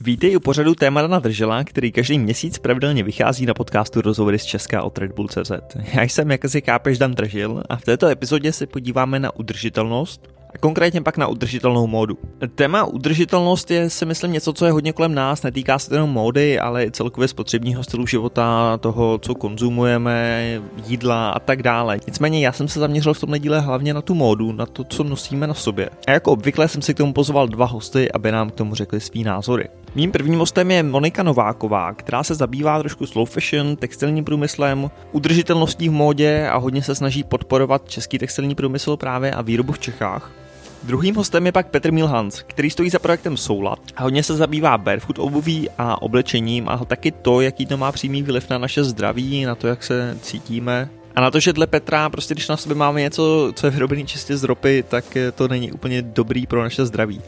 Vítej 0.00 0.36
u 0.36 0.40
pořadu 0.40 0.74
témata 0.74 1.08
na 1.08 1.18
držela, 1.18 1.64
který 1.64 1.92
každý 1.92 2.18
měsíc 2.18 2.58
pravidelně 2.58 3.02
vychází 3.02 3.46
na 3.46 3.54
podcastu 3.54 4.00
Rozhovory 4.00 4.38
z 4.38 4.44
Česka 4.44 4.82
od 4.82 4.98
Red 4.98 5.12
Bull 5.12 5.28
CZ. 5.28 5.52
Já 5.94 6.02
jsem, 6.02 6.30
jak 6.30 6.48
si 6.48 6.62
kápeš, 6.62 6.98
Dan 6.98 7.14
Držil 7.14 7.62
a 7.68 7.76
v 7.76 7.84
této 7.84 8.06
epizodě 8.06 8.52
se 8.52 8.66
podíváme 8.66 9.18
na 9.18 9.36
udržitelnost, 9.36 10.28
konkrétně 10.60 11.02
pak 11.02 11.16
na 11.16 11.26
udržitelnou 11.26 11.86
módu. 11.86 12.18
Téma 12.54 12.84
udržitelnost 12.84 13.70
je 13.70 13.90
si 13.90 14.06
myslím 14.06 14.32
něco, 14.32 14.52
co 14.52 14.66
je 14.66 14.72
hodně 14.72 14.92
kolem 14.92 15.14
nás, 15.14 15.42
netýká 15.42 15.78
se 15.78 15.94
jenom 15.94 16.10
módy, 16.10 16.58
ale 16.58 16.84
i 16.84 16.90
celkově 16.90 17.28
spotřebního 17.28 17.84
stylu 17.84 18.06
života, 18.06 18.76
toho, 18.76 19.18
co 19.18 19.34
konzumujeme, 19.34 20.60
jídla 20.86 21.30
a 21.30 21.38
tak 21.38 21.62
dále. 21.62 21.98
Nicméně 22.06 22.40
já 22.40 22.52
jsem 22.52 22.68
se 22.68 22.80
zaměřil 22.80 23.14
v 23.14 23.20
tomhle 23.20 23.38
díle 23.38 23.60
hlavně 23.60 23.94
na 23.94 24.02
tu 24.02 24.14
módu, 24.14 24.52
na 24.52 24.66
to, 24.66 24.84
co 24.84 25.04
nosíme 25.04 25.46
na 25.46 25.54
sobě. 25.54 25.90
A 26.06 26.10
jako 26.10 26.32
obvykle 26.32 26.68
jsem 26.68 26.82
si 26.82 26.94
k 26.94 26.96
tomu 26.96 27.12
pozval 27.12 27.48
dva 27.48 27.66
hosty, 27.66 28.12
aby 28.12 28.32
nám 28.32 28.50
k 28.50 28.54
tomu 28.54 28.74
řekli 28.74 29.00
svý 29.00 29.24
názory. 29.24 29.68
Mým 29.94 30.12
prvním 30.12 30.38
hostem 30.38 30.70
je 30.70 30.82
Monika 30.82 31.22
Nováková, 31.22 31.94
která 31.94 32.22
se 32.22 32.34
zabývá 32.34 32.78
trošku 32.78 33.06
slow 33.06 33.28
fashion, 33.28 33.76
textilním 33.76 34.24
průmyslem, 34.24 34.90
udržitelností 35.12 35.88
v 35.88 35.92
módě 35.92 36.48
a 36.52 36.56
hodně 36.56 36.82
se 36.82 36.94
snaží 36.94 37.24
podporovat 37.24 37.88
český 37.88 38.18
textilní 38.18 38.54
průmysl 38.54 38.96
právě 38.96 39.30
a 39.30 39.42
výrobu 39.42 39.72
v 39.72 39.78
Čechách. 39.78 40.32
Druhým 40.82 41.14
hostem 41.14 41.46
je 41.46 41.52
pak 41.52 41.66
Petr 41.66 41.92
Milhans, 41.92 42.42
který 42.46 42.70
stojí 42.70 42.90
za 42.90 42.98
projektem 42.98 43.36
Soulad 43.36 43.78
a 43.96 44.02
hodně 44.02 44.22
se 44.22 44.36
zabývá 44.36 44.78
barefoot 44.78 45.18
obuví 45.18 45.68
a 45.78 46.02
oblečením 46.02 46.68
a 46.68 46.84
taky 46.84 47.10
to, 47.10 47.40
jaký 47.40 47.66
to 47.66 47.76
má 47.76 47.92
přímý 47.92 48.22
vliv 48.22 48.50
na 48.50 48.58
naše 48.58 48.84
zdraví, 48.84 49.44
na 49.44 49.54
to, 49.54 49.66
jak 49.66 49.84
se 49.84 50.18
cítíme. 50.22 50.88
A 51.16 51.20
na 51.20 51.30
to, 51.30 51.40
že 51.40 51.52
dle 51.52 51.66
Petra, 51.66 52.10
prostě 52.10 52.34
když 52.34 52.48
na 52.48 52.56
sobě 52.56 52.76
máme 52.76 53.00
něco, 53.00 53.52
co 53.54 53.66
je 53.66 53.70
vyrobené 53.70 54.04
čistě 54.04 54.36
z 54.36 54.44
ropy, 54.44 54.84
tak 54.88 55.04
to 55.34 55.48
není 55.48 55.72
úplně 55.72 56.02
dobrý 56.02 56.46
pro 56.46 56.62
naše 56.62 56.86
zdraví. 56.86 57.20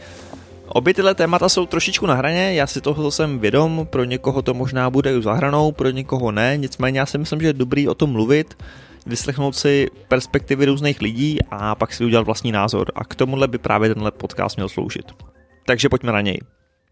Obě 0.68 0.94
tyhle 0.94 1.14
témata 1.14 1.48
jsou 1.48 1.66
trošičku 1.66 2.06
na 2.06 2.14
hraně, 2.14 2.54
já 2.54 2.66
si 2.66 2.80
toho 2.80 3.10
jsem 3.10 3.38
vědom, 3.38 3.86
pro 3.90 4.04
někoho 4.04 4.42
to 4.42 4.54
možná 4.54 4.90
bude 4.90 5.22
za 5.22 5.32
hranou, 5.32 5.72
pro 5.72 5.90
někoho 5.90 6.32
ne, 6.32 6.56
nicméně 6.56 6.98
já 6.98 7.06
si 7.06 7.18
myslím, 7.18 7.40
že 7.40 7.46
je 7.46 7.52
dobrý 7.52 7.88
o 7.88 7.94
tom 7.94 8.10
mluvit, 8.10 8.56
vyslechnout 9.06 9.56
si 9.56 9.86
perspektivy 10.08 10.64
různých 10.64 11.00
lidí 11.00 11.38
a 11.50 11.74
pak 11.74 11.92
si 11.92 12.04
udělat 12.04 12.26
vlastní 12.26 12.52
názor. 12.52 12.92
A 12.94 13.04
k 13.04 13.14
tomuhle 13.14 13.48
by 13.48 13.58
právě 13.58 13.88
tenhle 13.88 14.10
podcast 14.10 14.56
měl 14.56 14.68
sloužit. 14.68 15.12
Takže 15.66 15.88
pojďme 15.88 16.12
na 16.12 16.20
něj. 16.20 16.40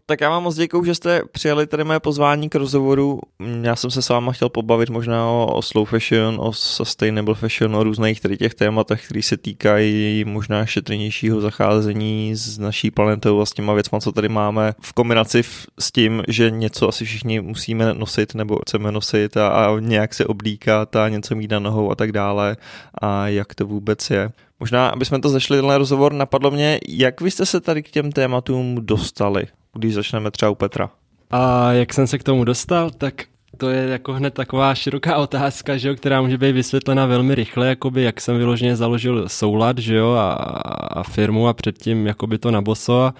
Tak 0.09 0.21
já 0.21 0.29
vám 0.29 0.43
moc 0.43 0.55
děkuju, 0.55 0.85
že 0.85 0.95
jste 0.95 1.21
přijali 1.31 1.67
tady 1.67 1.83
moje 1.83 1.99
pozvání 1.99 2.49
k 2.49 2.55
rozhovoru. 2.55 3.19
Já 3.61 3.75
jsem 3.75 3.91
se 3.91 4.01
s 4.01 4.09
váma 4.09 4.31
chtěl 4.31 4.49
pobavit 4.49 4.89
možná 4.89 5.29
o, 5.29 5.53
o 5.53 5.61
slow 5.61 5.85
fashion, 5.85 6.37
o 6.39 6.53
sustainable 6.53 7.35
fashion, 7.35 7.75
o 7.75 7.83
různých 7.83 8.21
tady 8.21 8.37
těch 8.37 8.53
tématech, 8.53 9.05
které 9.05 9.21
se 9.21 9.37
týkají 9.37 10.25
možná 10.25 10.65
šetrnějšího 10.65 11.41
zacházení 11.41 12.35
s 12.35 12.57
naší 12.57 12.91
planetou 12.91 13.41
a 13.41 13.45
s 13.45 13.51
těma 13.51 13.73
věcma, 13.73 13.99
co 13.99 14.11
tady 14.11 14.29
máme 14.29 14.73
v 14.81 14.93
kombinaci 14.93 15.43
s 15.79 15.91
tím, 15.91 16.23
že 16.27 16.51
něco 16.51 16.87
asi 16.87 17.05
všichni 17.05 17.41
musíme 17.41 17.93
nosit 17.93 18.35
nebo 18.35 18.59
chceme 18.59 18.91
nosit 18.91 19.37
a, 19.37 19.47
a 19.47 19.79
nějak 19.79 20.13
se 20.13 20.25
oblíkat 20.25 20.95
a 20.95 21.09
něco 21.09 21.35
mít 21.35 21.51
na 21.51 21.59
nohou 21.59 21.91
a 21.91 21.95
tak 21.95 22.11
dále 22.11 22.57
a 23.01 23.27
jak 23.27 23.55
to 23.55 23.65
vůbec 23.65 24.09
je. 24.09 24.31
Možná, 24.59 24.89
aby 24.89 25.05
jsme 25.05 25.19
to 25.19 25.29
zašli 25.29 25.57
tenhle 25.57 25.77
rozhovor, 25.77 26.13
napadlo 26.13 26.51
mě, 26.51 26.79
jak 26.87 27.21
vy 27.21 27.31
jste 27.31 27.45
se 27.45 27.61
tady 27.61 27.83
k 27.83 27.91
těm 27.91 28.11
tématům 28.11 28.77
dostali? 28.81 29.47
Když 29.73 29.93
začneme 29.93 30.31
třeba 30.31 30.51
u 30.51 30.55
Petra? 30.55 30.89
A 31.31 31.71
jak 31.71 31.93
jsem 31.93 32.07
se 32.07 32.17
k 32.17 32.23
tomu 32.23 32.43
dostal, 32.43 32.89
tak 32.89 33.13
to 33.57 33.69
je 33.69 33.89
jako 33.89 34.13
hned 34.13 34.33
taková 34.33 34.75
široká 34.75 35.17
otázka, 35.17 35.77
že 35.77 35.89
jo, 35.89 35.95
která 35.95 36.21
může 36.21 36.37
být 36.37 36.51
vysvětlena 36.51 37.05
velmi 37.05 37.35
rychle, 37.35 37.67
jakoby 37.67 38.03
jak 38.03 38.21
jsem 38.21 38.37
vyloženě 38.37 38.75
založil 38.75 39.29
soulad, 39.29 39.77
že 39.77 39.95
jo, 39.95 40.11
a, 40.11 40.33
a 40.33 41.03
firmu 41.03 41.47
a 41.47 41.53
předtím 41.53 42.07
jakoby 42.07 42.37
to 42.37 42.51
na 42.51 42.61
boso 42.61 43.01
a 43.01 43.13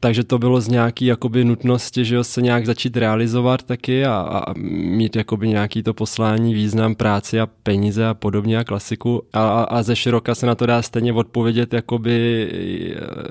takže 0.00 0.24
to 0.24 0.38
bylo 0.38 0.60
z 0.60 0.68
nějaký 0.68 1.06
jakoby 1.06 1.44
nutnosti, 1.44 2.04
že 2.04 2.14
jo, 2.14 2.24
se 2.24 2.42
nějak 2.42 2.66
začít 2.66 2.96
realizovat 2.96 3.62
taky 3.62 4.04
a, 4.04 4.14
a 4.14 4.54
mít 4.72 5.16
jakoby 5.16 5.48
nějaký 5.48 5.82
to 5.82 5.94
poslání, 5.94 6.54
význam, 6.54 6.94
práci 6.94 7.40
a 7.40 7.46
peníze 7.46 8.06
a 8.06 8.14
podobně 8.14 8.58
a 8.58 8.64
klasiku 8.64 9.22
a, 9.32 9.62
a 9.62 9.82
ze 9.82 9.96
široka 9.96 10.34
se 10.34 10.46
na 10.46 10.54
to 10.54 10.66
dá 10.66 10.82
stejně 10.82 11.12
odpovědět, 11.12 11.72
jakoby 11.72 12.48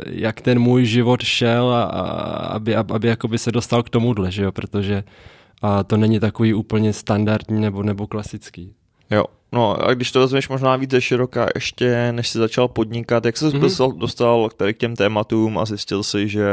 jak 0.05 0.41
ten 0.41 0.59
můj 0.59 0.85
život 0.85 1.21
šel 1.21 1.69
a, 1.69 1.83
a 1.83 2.01
aby, 2.47 2.75
aby 2.75 3.07
jakoby 3.07 3.37
se 3.37 3.51
dostal 3.51 3.83
k 3.83 3.89
tomuhle, 3.89 4.31
že 4.31 4.43
jo, 4.43 4.51
protože 4.51 5.03
a 5.61 5.83
to 5.83 5.97
není 5.97 6.19
takový 6.19 6.53
úplně 6.53 6.93
standardní 6.93 7.61
nebo, 7.61 7.83
nebo 7.83 8.07
klasický. 8.07 8.73
Jo, 9.11 9.25
no 9.51 9.87
a 9.87 9.93
když 9.93 10.11
to 10.11 10.19
vezmeš 10.19 10.49
možná 10.49 10.75
víc 10.75 10.91
ze 10.91 11.01
široka 11.01 11.47
ještě, 11.55 12.11
než 12.11 12.27
jsi 12.27 12.37
začal 12.37 12.67
podnikat, 12.67 13.25
jak 13.25 13.37
se 13.37 13.47
mm-hmm. 13.47 13.97
dostal 13.97 14.49
tady 14.57 14.73
k 14.73 14.77
těm 14.77 14.95
tématům 14.95 15.57
a 15.57 15.65
zjistil 15.65 16.03
si, 16.03 16.27
že 16.27 16.47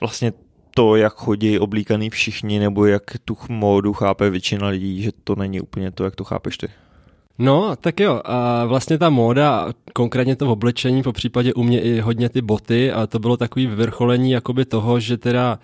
vlastně 0.00 0.32
to, 0.74 0.96
jak 0.96 1.14
chodí 1.14 1.58
oblíkaný 1.58 2.10
všichni, 2.10 2.58
nebo 2.58 2.86
jak 2.86 3.02
tu 3.24 3.36
módu 3.48 3.92
chápe 3.92 4.30
většina 4.30 4.68
lidí, 4.68 5.02
že 5.02 5.10
to 5.24 5.36
není 5.36 5.60
úplně 5.60 5.90
to, 5.90 6.04
jak 6.04 6.16
to 6.16 6.24
chápeš 6.24 6.58
ty. 6.58 6.68
No, 7.38 7.76
tak 7.76 8.00
jo, 8.00 8.20
a 8.24 8.64
vlastně 8.64 8.98
ta 8.98 9.10
móda, 9.10 9.68
konkrétně 9.92 10.36
to 10.36 10.46
v 10.46 10.50
oblečení, 10.50 11.02
po 11.02 11.12
případě 11.12 11.54
u 11.54 11.62
mě 11.62 11.80
i 11.80 12.00
hodně 12.00 12.28
ty 12.28 12.42
boty, 12.42 12.92
a 12.92 13.06
to 13.06 13.18
bylo 13.18 13.36
takový 13.36 13.66
vyvrcholení 13.66 14.30
jakoby 14.30 14.64
toho, 14.64 15.00
že 15.00 15.16
teda 15.16 15.58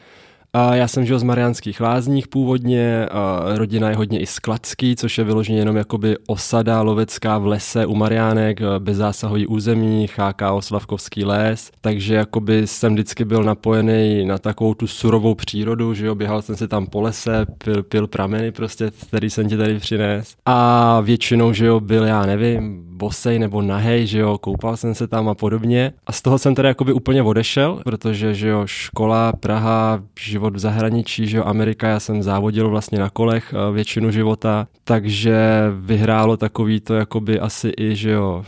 já 0.74 0.88
jsem 0.88 1.06
žil 1.06 1.18
z 1.18 1.22
Mariánských 1.22 1.80
lázních 1.80 2.28
původně, 2.28 3.08
rodina 3.54 3.90
je 3.90 3.96
hodně 3.96 4.20
i 4.20 4.26
skladský, 4.26 4.96
což 4.96 5.18
je 5.18 5.24
vyloženě 5.24 5.58
jenom 5.58 5.76
jakoby 5.76 6.16
osada 6.26 6.82
lovecká 6.82 7.38
v 7.38 7.46
lese 7.46 7.86
u 7.86 7.94
Mariánek, 7.94 8.60
bezzásahový 8.78 9.46
území, 9.46 10.08
HKO 10.16 10.62
Slavkovský 10.62 11.24
les, 11.24 11.70
takže 11.80 12.14
jakoby 12.14 12.66
jsem 12.66 12.92
vždycky 12.92 13.24
byl 13.24 13.44
napojený 13.44 14.24
na 14.24 14.38
takovou 14.38 14.74
tu 14.74 14.86
surovou 14.86 15.34
přírodu, 15.34 15.94
že 15.94 16.06
jo, 16.06 16.14
běhal 16.14 16.42
jsem 16.42 16.56
si 16.56 16.68
tam 16.68 16.86
po 16.86 17.00
lese, 17.00 17.46
pil, 17.64 17.82
pil 17.82 18.06
prameny 18.06 18.52
prostě, 18.52 18.90
který 19.08 19.30
jsem 19.30 19.48
ti 19.48 19.56
tady 19.56 19.78
přines. 19.78 20.34
A 20.46 21.00
většinou, 21.00 21.52
že 21.52 21.66
jo, 21.66 21.80
byl, 21.80 22.04
já 22.04 22.26
nevím, 22.26 22.85
bosej 22.96 23.38
nebo 23.38 23.62
nahej, 23.62 24.06
že 24.06 24.18
jo, 24.18 24.38
koupal 24.38 24.76
jsem 24.76 24.94
se 24.94 25.06
tam 25.06 25.28
a 25.28 25.34
podobně. 25.34 25.92
A 26.06 26.12
z 26.12 26.22
toho 26.22 26.38
jsem 26.38 26.54
teda 26.54 26.68
jakoby 26.68 26.92
úplně 26.92 27.22
odešel, 27.22 27.80
protože, 27.84 28.34
že 28.34 28.48
jo, 28.48 28.62
škola, 28.66 29.32
Praha, 29.32 30.02
život 30.20 30.54
v 30.54 30.58
zahraničí, 30.58 31.26
že 31.26 31.36
jo, 31.36 31.44
Amerika, 31.44 31.88
já 31.88 32.00
jsem 32.00 32.22
závodil 32.22 32.70
vlastně 32.70 32.98
na 32.98 33.10
kolech 33.10 33.54
eh, 33.54 33.72
většinu 33.72 34.10
života, 34.10 34.66
takže 34.84 35.36
vyhrálo 35.76 36.36
takový 36.36 36.80
to 36.80 36.94
jakoby 36.94 37.40
asi 37.40 37.72
i, 37.78 37.96
že 37.96 38.10
jo, 38.10 38.44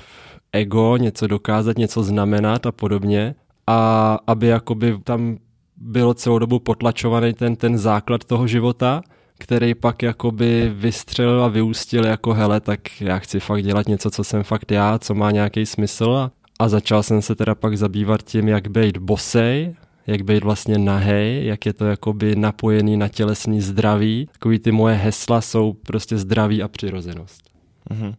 ego, 0.52 0.96
něco 0.96 1.26
dokázat, 1.26 1.78
něco 1.78 2.02
znamenat 2.02 2.66
a 2.66 2.72
podobně. 2.72 3.34
A 3.66 4.18
aby 4.26 4.46
jakoby 4.46 4.98
tam 5.04 5.36
bylo 5.76 6.14
celou 6.14 6.38
dobu 6.38 6.58
potlačovaný 6.58 7.32
ten, 7.32 7.56
ten 7.56 7.78
základ 7.78 8.24
toho 8.24 8.46
života, 8.46 9.02
který 9.38 9.74
pak 9.74 10.02
jakoby 10.02 10.72
vystřelil 10.74 11.44
a 11.44 11.48
vyústil 11.48 12.06
jako 12.06 12.34
hele, 12.34 12.60
tak 12.60 13.00
já 13.00 13.18
chci 13.18 13.40
fakt 13.40 13.62
dělat 13.62 13.88
něco, 13.88 14.10
co 14.10 14.24
jsem 14.24 14.42
fakt 14.42 14.70
já, 14.70 14.98
co 14.98 15.14
má 15.14 15.30
nějaký 15.30 15.66
smysl 15.66 16.30
a, 16.60 16.68
začal 16.68 17.02
jsem 17.02 17.22
se 17.22 17.34
teda 17.34 17.54
pak 17.54 17.78
zabývat 17.78 18.22
tím, 18.22 18.48
jak 18.48 18.68
být 18.68 18.98
bosej, 18.98 19.74
jak 20.06 20.22
být 20.22 20.44
vlastně 20.44 20.78
nahej, 20.78 21.46
jak 21.46 21.66
je 21.66 21.72
to 21.72 21.84
jakoby 21.84 22.36
napojený 22.36 22.96
na 22.96 23.08
tělesný 23.08 23.60
zdraví. 23.60 24.28
Takový 24.32 24.58
ty 24.58 24.72
moje 24.72 24.94
hesla 24.94 25.40
jsou 25.40 25.72
prostě 25.72 26.18
zdraví 26.18 26.62
a 26.62 26.68
přirozenost. 26.68 27.42
Mm-hmm. 27.90 28.14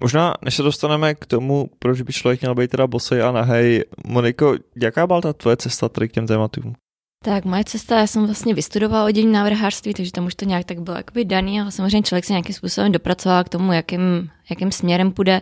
Možná, 0.00 0.34
než 0.42 0.54
se 0.54 0.62
dostaneme 0.62 1.14
k 1.14 1.26
tomu, 1.26 1.70
proč 1.78 2.00
by 2.00 2.12
člověk 2.12 2.40
měl 2.40 2.54
být 2.54 2.70
teda 2.70 2.86
bosej 2.86 3.22
a 3.22 3.32
nahej, 3.32 3.84
Moniko, 4.06 4.54
jaká 4.76 5.06
byla 5.06 5.20
ta 5.20 5.32
tvoje 5.32 5.56
cesta 5.56 5.88
tady 5.88 6.08
k 6.08 6.12
těm 6.12 6.26
tématům? 6.26 6.74
Tak 7.24 7.44
moje 7.44 7.64
cesta, 7.64 7.98
já 7.98 8.06
jsem 8.06 8.26
vlastně 8.26 8.54
vystudovala 8.54 9.04
oddělení 9.04 9.32
návrhářství, 9.32 9.94
takže 9.94 10.12
tam 10.12 10.26
už 10.26 10.34
to 10.34 10.44
nějak 10.44 10.64
tak 10.64 10.80
bylo 10.80 10.96
jakoby 10.96 11.24
daný, 11.24 11.60
ale 11.60 11.72
samozřejmě 11.72 12.02
člověk 12.02 12.24
se 12.24 12.32
nějakým 12.32 12.54
způsobem 12.54 12.92
dopracoval 12.92 13.44
k 13.44 13.48
tomu, 13.48 13.72
jakým, 13.72 14.30
jakým 14.50 14.72
směrem 14.72 15.12
půjde. 15.12 15.40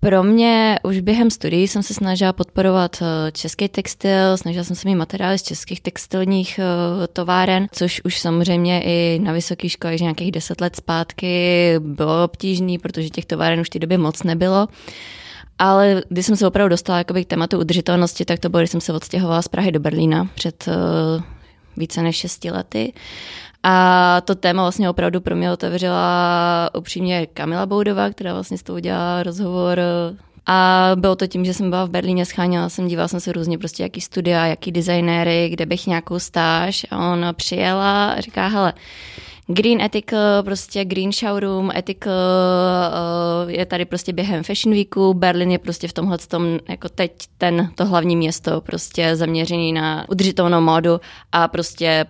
Pro 0.00 0.22
mě 0.22 0.78
už 0.82 1.00
během 1.00 1.30
studií 1.30 1.68
jsem 1.68 1.82
se 1.82 1.94
snažila 1.94 2.32
podporovat 2.32 3.02
eh, 3.02 3.32
český 3.32 3.68
textil, 3.68 4.36
snažila 4.36 4.64
jsem 4.64 4.76
se 4.76 4.88
mít 4.88 4.94
materiály 4.94 5.38
z 5.38 5.42
českých 5.42 5.80
textilních 5.80 6.58
eh, 6.58 7.06
továren, 7.06 7.66
což 7.72 8.00
už 8.04 8.18
samozřejmě 8.18 8.82
i 8.84 9.18
na 9.22 9.32
vysoké 9.32 9.68
škole, 9.68 9.98
že 9.98 10.04
nějakých 10.04 10.32
deset 10.32 10.60
let 10.60 10.76
zpátky 10.76 11.74
bylo 11.78 12.24
obtížné, 12.24 12.78
protože 12.82 13.10
těch 13.10 13.26
továren 13.26 13.60
už 13.60 13.66
v 13.66 13.70
té 13.70 13.78
době 13.78 13.98
moc 13.98 14.22
nebylo. 14.22 14.68
Ale 15.58 16.02
když 16.08 16.26
jsem 16.26 16.36
se 16.36 16.46
opravdu 16.46 16.68
dostala 16.68 17.04
k 17.04 17.24
tématu 17.26 17.58
udržitelnosti, 17.58 18.24
tak 18.24 18.38
to 18.38 18.48
bylo, 18.48 18.60
když 18.60 18.70
jsem 18.70 18.80
se 18.80 18.92
odstěhovala 18.92 19.42
z 19.42 19.48
Prahy 19.48 19.72
do 19.72 19.80
Berlína 19.80 20.28
před 20.34 20.68
uh, 20.68 21.22
více 21.76 22.02
než 22.02 22.16
šesti 22.16 22.50
lety. 22.50 22.92
A 23.62 24.20
to 24.24 24.34
téma 24.34 24.62
vlastně 24.62 24.90
opravdu 24.90 25.20
pro 25.20 25.36
mě 25.36 25.52
otevřela 25.52 26.70
upřímně 26.78 27.26
Kamila 27.26 27.66
Boudová, 27.66 28.10
která 28.10 28.32
vlastně 28.32 28.58
s 28.58 28.62
tou 28.62 28.74
udělala 28.74 29.22
rozhovor 29.22 29.80
a 30.50 30.90
bylo 30.94 31.16
to 31.16 31.26
tím, 31.26 31.44
že 31.44 31.54
jsem 31.54 31.70
byla 31.70 31.84
v 31.84 31.90
Berlíně, 31.90 32.26
scháněla 32.26 32.68
jsem, 32.68 32.88
dívala 32.88 33.08
jsem 33.08 33.20
se 33.20 33.32
různě 33.32 33.58
prostě, 33.58 33.82
jaký 33.82 34.00
studia, 34.00 34.46
jaký 34.46 34.72
designéry, 34.72 35.48
kde 35.48 35.66
bych 35.66 35.86
nějakou 35.86 36.18
stáž 36.18 36.86
a 36.90 37.12
ona 37.12 37.32
přijela 37.32 38.10
a 38.10 38.20
říká, 38.20 38.46
hele, 38.46 38.72
Green 39.50 39.80
Ethical, 39.80 40.42
prostě 40.42 40.84
Green 40.84 41.12
Showroom, 41.12 41.70
Ethical 41.76 42.12
uh, 43.44 43.50
je 43.50 43.66
tady 43.66 43.84
prostě 43.84 44.12
během 44.12 44.44
Fashion 44.44 44.74
Weeku, 44.74 45.14
Berlin 45.14 45.50
je 45.50 45.58
prostě 45.58 45.88
v 45.88 45.92
tomhle 45.92 46.18
tom, 46.18 46.58
jako 46.68 46.88
teď 46.88 47.12
ten, 47.38 47.70
to 47.74 47.86
hlavní 47.86 48.16
město, 48.16 48.60
prostě 48.60 49.16
zaměřený 49.16 49.72
na 49.72 50.08
udržitelnou 50.08 50.60
módu 50.60 51.00
a 51.32 51.48
prostě 51.48 52.06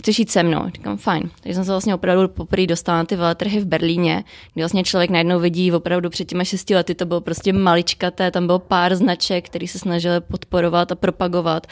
chceš 0.00 0.18
jít 0.18 0.30
se 0.30 0.42
mnou? 0.42 0.64
Říkám, 0.74 0.96
fajn. 0.96 1.30
Takže 1.42 1.54
jsem 1.54 1.64
se 1.64 1.70
vlastně 1.70 1.94
opravdu 1.94 2.28
poprvé 2.28 2.66
dostala 2.66 2.98
na 2.98 3.04
ty 3.04 3.16
veletrhy 3.16 3.60
v 3.60 3.64
Berlíně, 3.64 4.24
kdy 4.54 4.62
vlastně 4.62 4.84
člověk 4.84 5.10
najednou 5.10 5.40
vidí 5.40 5.72
opravdu 5.72 6.10
před 6.10 6.24
těma 6.24 6.44
šesti 6.44 6.74
lety, 6.74 6.94
to 6.94 7.06
bylo 7.06 7.20
prostě 7.20 7.52
maličkaté, 7.52 8.30
tam 8.30 8.46
bylo 8.46 8.58
pár 8.58 8.94
značek, 8.94 9.46
který 9.46 9.68
se 9.68 9.78
snažili 9.78 10.20
podporovat 10.20 10.92
a 10.92 10.94
propagovat 10.94 11.66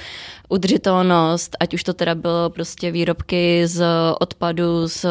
udržitelnost, 0.49 1.57
ať 1.61 1.75
už 1.75 1.85
to 1.85 1.95
teda 1.95 2.15
bylo 2.15 2.51
prostě 2.51 2.91
výrobky 2.91 3.67
z 3.67 3.85
odpadu, 4.21 4.89
z 4.89 5.07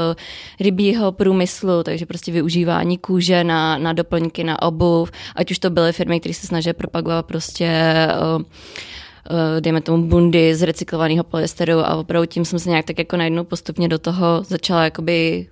rybího 0.59 1.11
průmyslu, 1.11 1.83
takže 1.83 2.05
prostě 2.05 2.31
využívání 2.31 2.97
kůže 2.97 3.43
na, 3.43 3.77
na 3.77 3.93
doplňky, 3.93 4.43
na 4.43 4.61
obuv, 4.61 5.11
ať 5.35 5.51
už 5.51 5.59
to 5.59 5.69
byly 5.69 5.93
firmy, 5.93 6.19
které 6.19 6.33
se 6.33 6.47
snaží 6.47 6.73
propagovat 6.73 7.25
prostě 7.25 7.69
uh, 8.35 8.41
dejme 9.59 9.81
tomu 9.81 10.07
bundy 10.07 10.55
z 10.55 10.61
recyklovaného 10.61 11.23
polyesteru 11.23 11.79
a 11.79 11.95
opravdu 11.95 12.25
tím 12.25 12.45
jsem 12.45 12.59
se 12.59 12.69
nějak 12.69 12.85
tak 12.85 12.99
jako 12.99 13.17
najednou 13.17 13.43
postupně 13.43 13.87
do 13.87 13.99
toho 13.99 14.43
začala 14.47 14.83
jakoby 14.83 15.47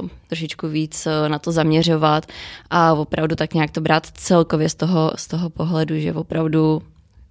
uh, 0.00 0.08
trošičku 0.28 0.68
víc 0.68 1.06
uh, 1.06 1.28
na 1.28 1.38
to 1.38 1.52
zaměřovat 1.52 2.26
a 2.70 2.94
opravdu 2.94 3.36
tak 3.36 3.54
nějak 3.54 3.70
to 3.70 3.80
brát 3.80 4.06
celkově 4.06 4.68
z 4.68 4.74
toho, 4.74 5.12
z 5.16 5.26
toho 5.26 5.50
pohledu, 5.50 5.98
že 5.98 6.12
opravdu 6.12 6.82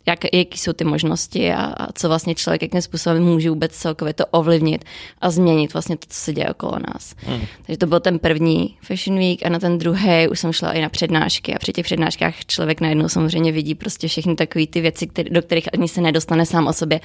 jak, 0.06 0.20
jaký 0.34 0.58
jsou 0.60 0.74
ty 0.74 0.84
možnosti 0.84 1.54
a, 1.54 1.64
a 1.64 1.92
co 1.94 2.08
vlastně 2.08 2.36
člověk, 2.36 2.62
jakým 2.62 2.82
způsobem 2.82 3.24
může 3.24 3.50
vůbec 3.50 3.72
celkově 3.72 4.14
to 4.14 4.26
ovlivnit 4.26 4.86
a 5.22 5.30
změnit 5.30 5.74
vlastně 5.74 5.98
to, 5.98 6.06
co 6.10 6.20
se 6.20 6.34
děje 6.34 6.50
okolo 6.50 6.74
nás. 6.94 7.16
Hmm. 7.18 7.42
Takže 7.66 7.78
to 7.78 7.88
byl 7.88 8.00
ten 8.00 8.20
první 8.20 8.78
Fashion 8.82 9.20
Week 9.20 9.46
a 9.46 9.50
na 9.50 9.60
ten 9.60 9.78
druhý 9.78 10.28
už 10.32 10.40
jsem 10.40 10.54
šla 10.54 10.72
i 10.72 10.82
na 10.82 10.90
přednášky 10.90 11.56
a 11.56 11.60
při 11.60 11.74
těch 11.74 11.86
přednáškách 11.86 12.46
člověk 12.46 12.82
najednou 12.82 13.10
samozřejmě 13.10 13.52
vidí 13.52 13.76
prostě 13.76 14.08
všechny 14.08 14.36
takové 14.36 14.68
ty 14.68 14.82
věci, 14.82 15.08
který, 15.08 15.30
do 15.30 15.42
kterých 15.42 15.74
ani 15.74 15.88
se 15.88 16.02
nedostane 16.02 16.46
sám 16.46 16.68
o 16.68 16.74
sobě 16.74 17.00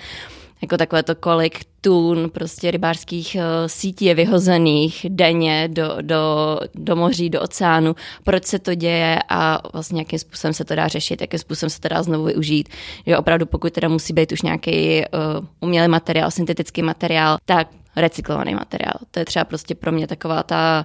jako 0.62 0.76
takové 0.76 1.02
to 1.02 1.14
kolik 1.14 1.64
tun 1.81 2.31
prostě 2.31 2.70
rybářských 2.70 3.37
uh, 3.37 3.43
sítí 3.66 4.05
je 4.05 4.14
vyhozených 4.14 5.06
denně 5.08 5.69
do, 5.72 5.96
do, 6.00 6.58
do 6.75 6.96
moří, 6.96 7.31
do 7.31 7.40
oceánu, 7.40 7.96
proč 8.25 8.46
se 8.46 8.58
to 8.58 8.75
děje 8.75 9.19
a 9.28 9.60
vlastně 9.72 10.00
jakým 10.00 10.19
způsobem 10.19 10.55
se 10.55 10.64
to 10.64 10.75
dá 10.75 10.88
řešit, 10.88 11.20
jakým 11.20 11.38
způsobem 11.38 11.70
se 11.70 11.81
to 11.81 11.88
dá 11.88 12.02
znovu 12.02 12.25
využít. 12.25 12.69
Že 13.06 13.19
opravdu 13.19 13.46
pokud 13.46 13.72
teda 13.72 13.88
musí 13.88 14.12
být 14.12 14.32
už 14.32 14.43
nějaký 14.43 15.00
uh, 15.00 15.46
umělý 15.60 15.88
materiál, 15.88 16.31
syntetický 16.31 16.82
materiál, 16.82 17.37
tak 17.44 17.69
recyklovaný 17.96 18.55
materiál. 18.55 18.94
To 19.10 19.19
je 19.19 19.25
třeba 19.25 19.44
prostě 19.44 19.75
pro 19.75 19.93
mě 19.93 20.06
taková 20.06 20.43
ta 20.43 20.84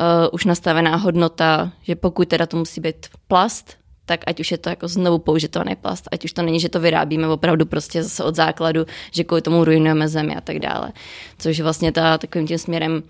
uh, 0.00 0.06
už 0.32 0.44
nastavená 0.44 0.96
hodnota, 0.96 1.72
že 1.82 1.96
pokud 1.96 2.28
teda 2.28 2.46
to 2.46 2.56
musí 2.56 2.80
být 2.80 3.06
plast, 3.28 3.76
tak 4.06 4.20
ať 4.26 4.40
už 4.40 4.50
je 4.50 4.58
to 4.58 4.68
jako 4.68 4.88
znovu 4.88 5.18
použitelný 5.18 5.76
plast, 5.76 6.08
ať 6.12 6.24
už 6.24 6.32
to 6.32 6.42
není, 6.42 6.60
že 6.60 6.68
to 6.68 6.80
vyrábíme 6.80 7.28
opravdu 7.28 7.66
prostě 7.66 8.02
zase 8.02 8.24
od 8.24 8.34
základu, 8.34 8.86
že 9.12 9.24
kvůli 9.24 9.42
tomu 9.42 9.64
ruinujeme 9.64 10.08
zemi 10.08 10.36
a 10.36 10.40
tak 10.40 10.58
dále. 10.58 10.92
Což 11.38 11.60
vlastně 11.60 11.92
ta, 11.92 12.18
takovým 12.18 12.46
tím 12.46 12.58
směrem 12.58 13.02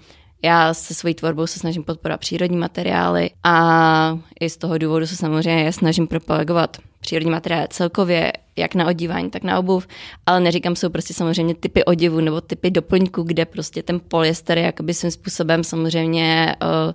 já 0.45 0.75
se 0.75 0.95
svojí 0.95 1.15
tvorbou 1.15 1.47
se 1.47 1.59
snažím 1.59 1.85
podporovat 1.85 2.21
přírodní 2.21 2.57
materiály 2.57 3.31
a 3.45 4.19
i 4.41 4.51
z 4.51 4.57
toho 4.57 4.79
důvodu 4.79 5.07
se 5.07 5.17
samozřejmě 5.17 5.73
snažím 5.73 6.07
propagovat 6.07 6.77
přírodní 7.01 7.31
materiály 7.31 7.67
celkově, 7.71 8.33
jak 8.57 8.75
na 8.75 8.87
odívání, 8.87 9.31
tak 9.31 9.43
na 9.43 9.59
obuv, 9.59 9.87
ale 10.27 10.41
neříkám, 10.41 10.77
jsou 10.77 10.89
prostě 10.89 11.15
samozřejmě 11.15 11.55
typy 11.55 11.85
odivu 11.85 12.21
nebo 12.21 12.41
typy 12.41 12.71
doplňků, 12.71 13.23
kde 13.23 13.45
prostě 13.45 13.83
ten 13.83 14.01
polyester 14.09 14.59
je 14.59 14.65
jakoby 14.65 14.95
svým 14.95 15.11
způsobem 15.11 15.65
samozřejmě 15.65 16.57
uh, 16.63 16.93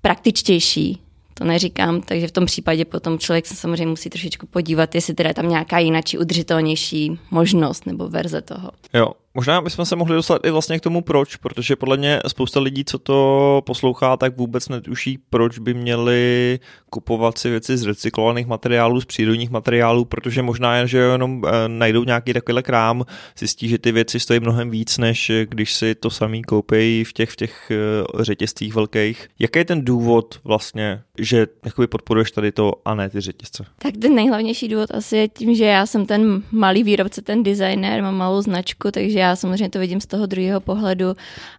praktičtější 0.00 1.01
to 1.34 1.44
neříkám, 1.44 2.00
takže 2.00 2.28
v 2.28 2.32
tom 2.32 2.46
případě 2.46 2.84
potom 2.84 3.18
člověk 3.18 3.46
se 3.46 3.54
samozřejmě 3.54 3.86
musí 3.86 4.10
trošičku 4.10 4.46
podívat, 4.46 4.94
jestli 4.94 5.14
teda 5.14 5.28
je 5.28 5.34
tam 5.34 5.48
nějaká 5.48 5.78
jiná 5.78 6.02
či 6.02 6.18
udržitelnější 6.18 7.18
možnost 7.30 7.86
nebo 7.86 8.08
verze 8.08 8.42
toho. 8.42 8.70
Jo, 8.94 9.12
Možná 9.34 9.60
bychom 9.60 9.84
se 9.84 9.96
mohli 9.96 10.16
dostat 10.16 10.46
i 10.46 10.50
vlastně 10.50 10.78
k 10.78 10.82
tomu 10.82 11.00
proč, 11.00 11.36
protože 11.36 11.76
podle 11.76 11.96
mě 11.96 12.20
spousta 12.26 12.60
lidí, 12.60 12.84
co 12.84 12.98
to 12.98 13.62
poslouchá, 13.66 14.16
tak 14.16 14.36
vůbec 14.36 14.68
netuší, 14.68 15.18
proč 15.30 15.58
by 15.58 15.74
měli 15.74 16.60
kupovat 16.90 17.38
si 17.38 17.50
věci 17.50 17.76
z 17.76 17.86
recyklovaných 17.86 18.46
materiálů, 18.46 19.00
z 19.00 19.04
přírodních 19.04 19.50
materiálů, 19.50 20.04
protože 20.04 20.42
možná 20.42 20.76
jen, 20.76 20.88
že 20.88 20.98
jenom 20.98 21.42
eh, 21.46 21.68
najdou 21.68 22.04
nějaký 22.04 22.32
takovýhle 22.32 22.62
krám, 22.62 23.04
zjistí, 23.38 23.68
že 23.68 23.78
ty 23.78 23.92
věci 23.92 24.20
stojí 24.20 24.40
mnohem 24.40 24.70
víc, 24.70 24.98
než 24.98 25.32
když 25.44 25.74
si 25.74 25.94
to 25.94 26.10
samý 26.10 26.42
koupí 26.42 27.04
v 27.04 27.12
těch, 27.12 27.30
v 27.30 27.36
těch 27.36 27.70
eh, 27.70 28.22
řetězcích 28.22 28.74
velkých. 28.74 29.28
Jaký 29.38 29.58
je 29.58 29.64
ten 29.64 29.84
důvod 29.84 30.40
vlastně, 30.44 31.02
že 31.18 31.46
jakoby 31.64 31.86
podporuješ 31.86 32.30
tady 32.30 32.52
to 32.52 32.72
a 32.84 32.94
ne 32.94 33.10
ty 33.10 33.20
řetězce? 33.20 33.64
Tak 33.78 33.94
ten 33.96 34.14
nejhlavnější 34.14 34.68
důvod 34.68 34.90
asi 34.94 35.16
je 35.16 35.28
tím, 35.28 35.54
že 35.54 35.64
já 35.64 35.86
jsem 35.86 36.06
ten 36.06 36.42
malý 36.50 36.84
výrobce, 36.84 37.22
ten 37.22 37.42
designer, 37.42 38.02
mám 38.02 38.16
malou 38.16 38.42
značku, 38.42 38.90
takže 38.90 39.21
já 39.22 39.36
samozřejmě 39.36 39.70
to 39.70 39.78
vidím 39.78 40.00
z 40.00 40.06
toho 40.06 40.26
druhého 40.26 40.60
pohledu 40.60 41.14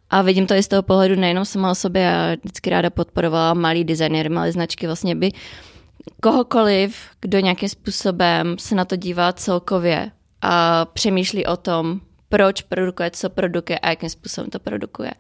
a 0.10 0.22
vidím 0.22 0.48
to 0.48 0.54
i 0.54 0.64
z 0.64 0.68
toho 0.68 0.84
pohledu 0.84 1.16
nejenom 1.16 1.46
sama 1.46 1.72
o 1.72 1.76
sobě, 1.76 2.02
já 2.02 2.36
vždycky 2.36 2.70
ráda 2.70 2.90
podporovala 2.90 3.54
malý 3.54 3.84
designer, 3.84 4.32
malé 4.32 4.52
značky, 4.52 4.88
vlastně 4.88 5.16
by 5.16 5.32
kohokoliv, 6.22 6.98
kdo 7.22 7.40
nějakým 7.40 7.70
způsobem 7.70 8.56
se 8.60 8.76
na 8.76 8.86
to 8.86 8.96
dívá 8.96 9.34
celkově 9.34 10.12
a 10.42 10.86
přemýšlí 10.86 11.46
o 11.46 11.58
tom, 11.58 12.02
proč 12.34 12.62
produkuje, 12.62 13.12
co 13.12 13.30
produkuje 13.30 13.80
a 13.80 13.90
jakým 13.90 14.10
způsobem 14.10 14.50
to 14.50 14.60
produkuje. 14.60 15.12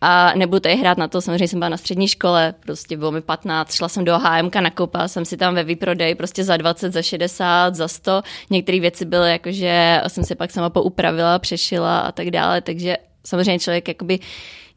A 0.00 0.32
nebudu 0.34 0.60
tady 0.60 0.76
hrát 0.76 0.98
na 0.98 1.08
to, 1.08 1.20
samozřejmě 1.20 1.48
jsem 1.48 1.58
byla 1.58 1.68
na 1.68 1.76
střední 1.76 2.08
škole, 2.08 2.54
prostě 2.60 2.96
bylo 2.96 3.10
mi 3.10 3.20
15, 3.20 3.74
šla 3.74 3.88
jsem 3.88 4.04
do 4.04 4.18
HMK, 4.18 4.56
nakoupila 4.56 5.08
jsem 5.08 5.24
si 5.24 5.36
tam 5.36 5.54
ve 5.54 5.64
výprodej 5.64 6.14
prostě 6.14 6.44
za 6.44 6.56
20, 6.56 6.92
za 6.92 7.02
60, 7.02 7.74
za 7.74 7.88
100. 7.88 8.22
Některé 8.50 8.80
věci 8.80 9.04
byly 9.04 9.30
jako, 9.30 9.52
že 9.52 10.02
jsem 10.08 10.24
si 10.24 10.34
pak 10.34 10.50
sama 10.50 10.70
poupravila, 10.70 11.38
přešila 11.38 11.98
a 11.98 12.12
tak 12.12 12.30
dále, 12.30 12.60
takže 12.60 12.96
samozřejmě 13.26 13.58
člověk 13.58 13.88
jakoby 13.88 14.18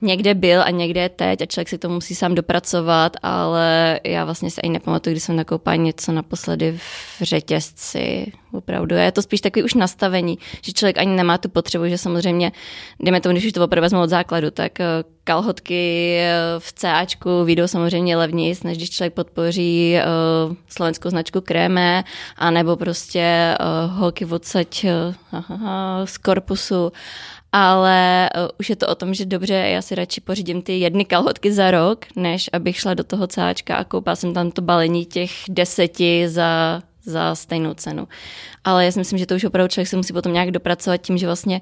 někde 0.01 0.33
byl 0.33 0.61
a 0.61 0.69
někde 0.69 1.01
je 1.01 1.09
teď 1.09 1.41
a 1.41 1.45
člověk 1.45 1.69
si 1.69 1.77
to 1.77 1.89
musí 1.89 2.15
sám 2.15 2.35
dopracovat, 2.35 3.17
ale 3.23 3.99
já 4.03 4.25
vlastně 4.25 4.51
se 4.51 4.61
ani 4.61 4.73
nepamatuju, 4.73 5.13
když 5.13 5.23
jsem 5.23 5.35
nakoupila 5.35 5.75
něco 5.75 6.11
naposledy 6.11 6.77
v 6.77 7.21
řetězci. 7.21 8.31
Opravdu. 8.51 8.95
Je 8.95 9.11
to 9.11 9.21
spíš 9.21 9.41
takový 9.41 9.63
už 9.63 9.73
nastavení, 9.73 10.37
že 10.61 10.73
člověk 10.73 10.97
ani 10.97 11.15
nemá 11.15 11.37
tu 11.37 11.49
potřebu, 11.49 11.87
že 11.87 11.97
samozřejmě, 11.97 12.51
jdeme 12.99 13.21
tomu, 13.21 13.33
když 13.33 13.45
už 13.45 13.51
to 13.51 13.63
opravdu 13.63 13.81
vezmu 13.81 14.01
od 14.01 14.09
základu, 14.09 14.51
tak 14.51 14.79
eh, 14.79 14.85
kalhotky 15.23 16.17
eh, 16.19 16.33
v 16.59 16.73
CAčku 16.73 17.43
vyjdou 17.43 17.67
samozřejmě 17.67 18.17
levněji, 18.17 18.55
než 18.63 18.77
když 18.77 18.89
člověk 18.89 19.13
podpoří 19.13 19.95
uh, 19.95 20.55
slovenskou 20.67 21.09
značku 21.09 21.41
kréme, 21.41 22.03
anebo 22.37 22.75
prostě 22.75 23.57
uh, 23.59 23.97
holky 23.97 24.25
odsaď 24.25 24.85
uh, 24.85 25.41
z 26.05 26.17
korpusu. 26.17 26.91
Ale 27.51 28.29
uh, 28.35 28.47
už 28.59 28.69
je 28.69 28.75
to 28.75 28.87
o 28.87 28.95
tom, 28.95 29.13
že 29.13 29.25
dobře, 29.25 29.53
já 29.53 29.81
si 29.81 29.95
radši 29.95 30.21
pořídím 30.21 30.61
ty 30.61 30.79
jedny 30.79 31.05
kalhotky 31.05 31.53
za 31.53 31.71
rok, 31.71 32.05
než 32.15 32.49
abych 32.53 32.79
šla 32.79 32.93
do 32.93 33.03
toho 33.03 33.27
cáčka 33.27 33.75
a 33.75 33.83
koupila 33.83 34.15
jsem 34.15 34.33
tam 34.33 34.51
to 34.51 34.61
balení 34.61 35.05
těch 35.05 35.31
deseti 35.49 36.29
za, 36.29 36.81
za 37.03 37.35
stejnou 37.35 37.73
cenu. 37.73 38.07
Ale 38.63 38.85
já 38.85 38.91
si 38.91 38.99
myslím, 38.99 39.19
že 39.19 39.25
to 39.25 39.35
už 39.35 39.43
opravdu 39.43 39.67
člověk 39.67 39.87
se 39.87 39.97
musí 39.97 40.13
potom 40.13 40.33
nějak 40.33 40.51
dopracovat 40.51 40.97
tím, 40.97 41.17
že 41.17 41.25
vlastně 41.25 41.61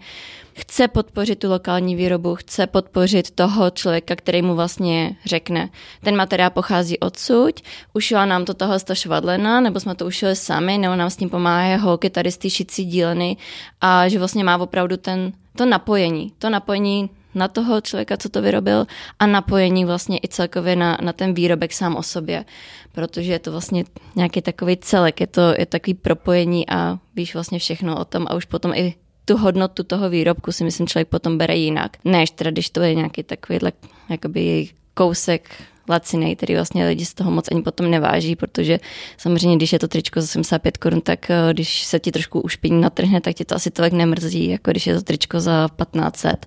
chce 0.54 0.88
podpořit 0.88 1.40
tu 1.40 1.50
lokální 1.50 1.96
výrobu, 1.96 2.36
chce 2.36 2.68
podpořit 2.68 3.32
toho 3.32 3.70
člověka, 3.70 4.16
který 4.16 4.42
mu 4.42 4.56
vlastně 4.56 5.16
řekne, 5.26 5.70
ten 6.04 6.16
materiál 6.16 6.50
pochází 6.50 7.00
odsud, 7.00 7.62
ušila 7.94 8.26
nám 8.26 8.46
to 8.46 8.54
toho 8.54 8.76
švadlena, 8.94 9.62
nebo 9.62 9.80
jsme 9.80 9.96
to 9.96 10.06
ušili 10.06 10.36
sami, 10.36 10.78
nebo 10.78 10.96
nám 10.96 11.10
s 11.10 11.16
tím 11.16 11.30
pomáhá 11.30 11.76
holky 11.76 12.10
tady 12.10 12.32
z 12.32 12.38
ty 12.38 12.50
šicí 12.50 12.86
díleny 12.86 13.38
a 13.82 14.08
že 14.08 14.20
vlastně 14.20 14.44
má 14.44 14.58
opravdu 14.58 14.98
ten 14.98 15.32
to 15.58 15.66
napojení, 15.66 16.34
to 16.38 16.50
napojení 16.50 17.10
na 17.36 17.48
toho 17.48 17.82
člověka, 17.82 18.18
co 18.18 18.30
to 18.30 18.42
vyrobil 18.42 18.86
a 19.20 19.26
napojení 19.26 19.86
vlastně 19.86 20.18
i 20.24 20.28
celkově 20.28 20.76
na, 20.76 20.98
na 21.02 21.14
ten 21.14 21.34
výrobek 21.34 21.74
sám 21.74 21.96
o 21.96 22.04
sobě, 22.04 22.46
protože 22.92 23.32
je 23.32 23.40
to 23.40 23.52
vlastně 23.52 23.84
nějaký 24.16 24.42
takový 24.42 24.78
celek, 24.78 25.22
je 25.22 25.28
to 25.28 25.54
je 25.58 25.66
takový 25.66 25.94
propojení 25.94 26.70
a 26.70 27.00
víš 27.16 27.34
vlastně 27.34 27.60
všechno 27.60 28.00
o 28.00 28.06
tom. 28.06 28.26
A 28.30 28.36
už 28.36 28.46
potom 28.46 28.74
i 28.74 28.94
tu 29.26 29.38
hodnotu 29.38 29.84
toho 29.84 30.10
výrobku 30.10 30.52
si 30.52 30.64
myslím 30.64 30.88
člověk 30.88 31.08
potom 31.08 31.38
bere 31.38 31.56
jinak, 31.56 31.98
než 32.06 32.32
teda 32.32 32.52
když 32.52 32.70
to 32.70 32.82
je 32.82 32.96
nějaký 32.96 33.24
takovýhle 33.24 33.72
jakoby 34.10 34.70
kousek 34.94 35.50
lacinej, 35.90 36.36
který 36.36 36.56
vlastně 36.56 36.88
lidi 36.88 37.06
z 37.06 37.14
toho 37.14 37.32
moc 37.32 37.52
ani 37.52 37.62
potom 37.62 37.92
neváží, 37.92 38.36
protože 38.36 38.80
samozřejmě, 39.18 39.58
když 39.58 39.74
je 39.74 39.80
to 39.80 39.88
tričko 39.88 40.22
za 40.22 40.28
75 40.28 40.78
korun, 40.78 41.02
tak 41.02 41.30
eh, 41.30 41.54
když 41.54 41.84
se 41.84 42.00
ti 42.00 42.12
trošku 42.12 42.42
ušpiní 42.42 42.82
natrhne, 42.82 43.22
tak 43.22 43.36
ti 43.36 43.46
to 43.46 43.56
asi 43.56 43.72
tolik 43.72 43.94
nemrzí, 43.94 44.50
jako 44.50 44.72
když 44.72 44.88
je 44.88 44.96
to 44.96 45.02
tričko 45.02 45.40
za 45.40 45.68
1500 45.68 46.46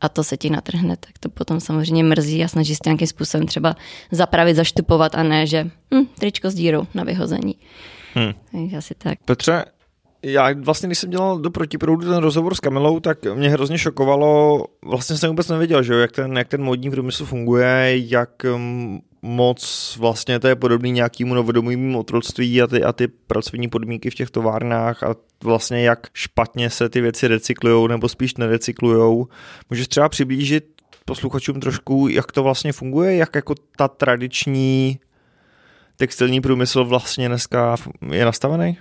a 0.00 0.08
to 0.08 0.24
se 0.24 0.36
ti 0.36 0.50
natrhne, 0.50 0.96
tak 0.96 1.18
to 1.18 1.28
potom 1.28 1.60
samozřejmě 1.60 2.04
mrzí 2.04 2.44
a 2.44 2.48
snaží 2.48 2.74
se 2.74 2.80
nějakým 2.86 3.06
způsobem 3.06 3.46
třeba 3.46 3.76
zapravit, 4.10 4.56
zaštupovat 4.56 5.14
a 5.14 5.22
ne, 5.22 5.46
že 5.46 5.70
hm, 5.94 6.06
tričko 6.18 6.50
s 6.50 6.54
dírou 6.54 6.86
na 6.94 7.04
vyhození. 7.04 7.54
Hmm. 8.14 8.32
Takže 8.52 8.76
asi 8.76 8.94
tak. 8.94 9.18
Petře, 9.24 9.64
Já 10.24 10.52
vlastně, 10.52 10.86
když 10.86 10.98
jsem 10.98 11.10
dělal 11.10 11.38
do 11.38 11.50
protiproudu 11.50 12.06
ten 12.06 12.16
rozhovor 12.16 12.54
s 12.54 12.60
Kamilou, 12.60 13.00
tak 13.00 13.18
mě 13.34 13.48
hrozně 13.48 13.78
šokovalo, 13.78 14.64
vlastně 14.84 15.16
jsem 15.16 15.30
vůbec 15.30 15.48
nevěděl, 15.48 15.82
že 15.82 15.92
jo, 15.92 15.98
jak 15.98 16.12
ten, 16.12 16.38
jak 16.38 16.48
ten 16.48 16.62
modní 16.62 16.90
průmysl 16.90 17.24
funguje, 17.24 17.92
jak 17.94 18.44
mm, 18.44 18.98
moc 19.22 19.96
vlastně 20.00 20.40
to 20.40 20.48
je 20.48 20.56
podobný 20.56 20.90
nějakému 20.90 21.34
novodomovému 21.34 21.98
otroctví 21.98 22.62
a 22.62 22.66
ty, 22.66 22.82
a 22.82 22.92
ty 22.92 23.08
pracovní 23.08 23.68
podmínky 23.68 24.10
v 24.10 24.14
těch 24.14 24.30
továrnách 24.30 25.02
a 25.02 25.14
vlastně 25.42 25.84
jak 25.84 26.06
špatně 26.12 26.70
se 26.70 26.88
ty 26.88 27.00
věci 27.00 27.28
recyklují 27.28 27.88
nebo 27.88 28.08
spíš 28.08 28.36
nerecyklujou. 28.36 29.28
Můžeš 29.70 29.88
třeba 29.88 30.08
přiblížit 30.08 30.64
posluchačům 31.04 31.60
trošku, 31.60 32.08
jak 32.08 32.32
to 32.32 32.42
vlastně 32.42 32.72
funguje, 32.72 33.16
jak 33.16 33.34
jako 33.34 33.54
ta 33.76 33.88
tradiční 33.88 34.98
textilní 35.96 36.40
průmysl 36.40 36.84
vlastně 36.84 37.28
dneska 37.28 37.76
je 38.12 38.24
nastavený? 38.24 38.78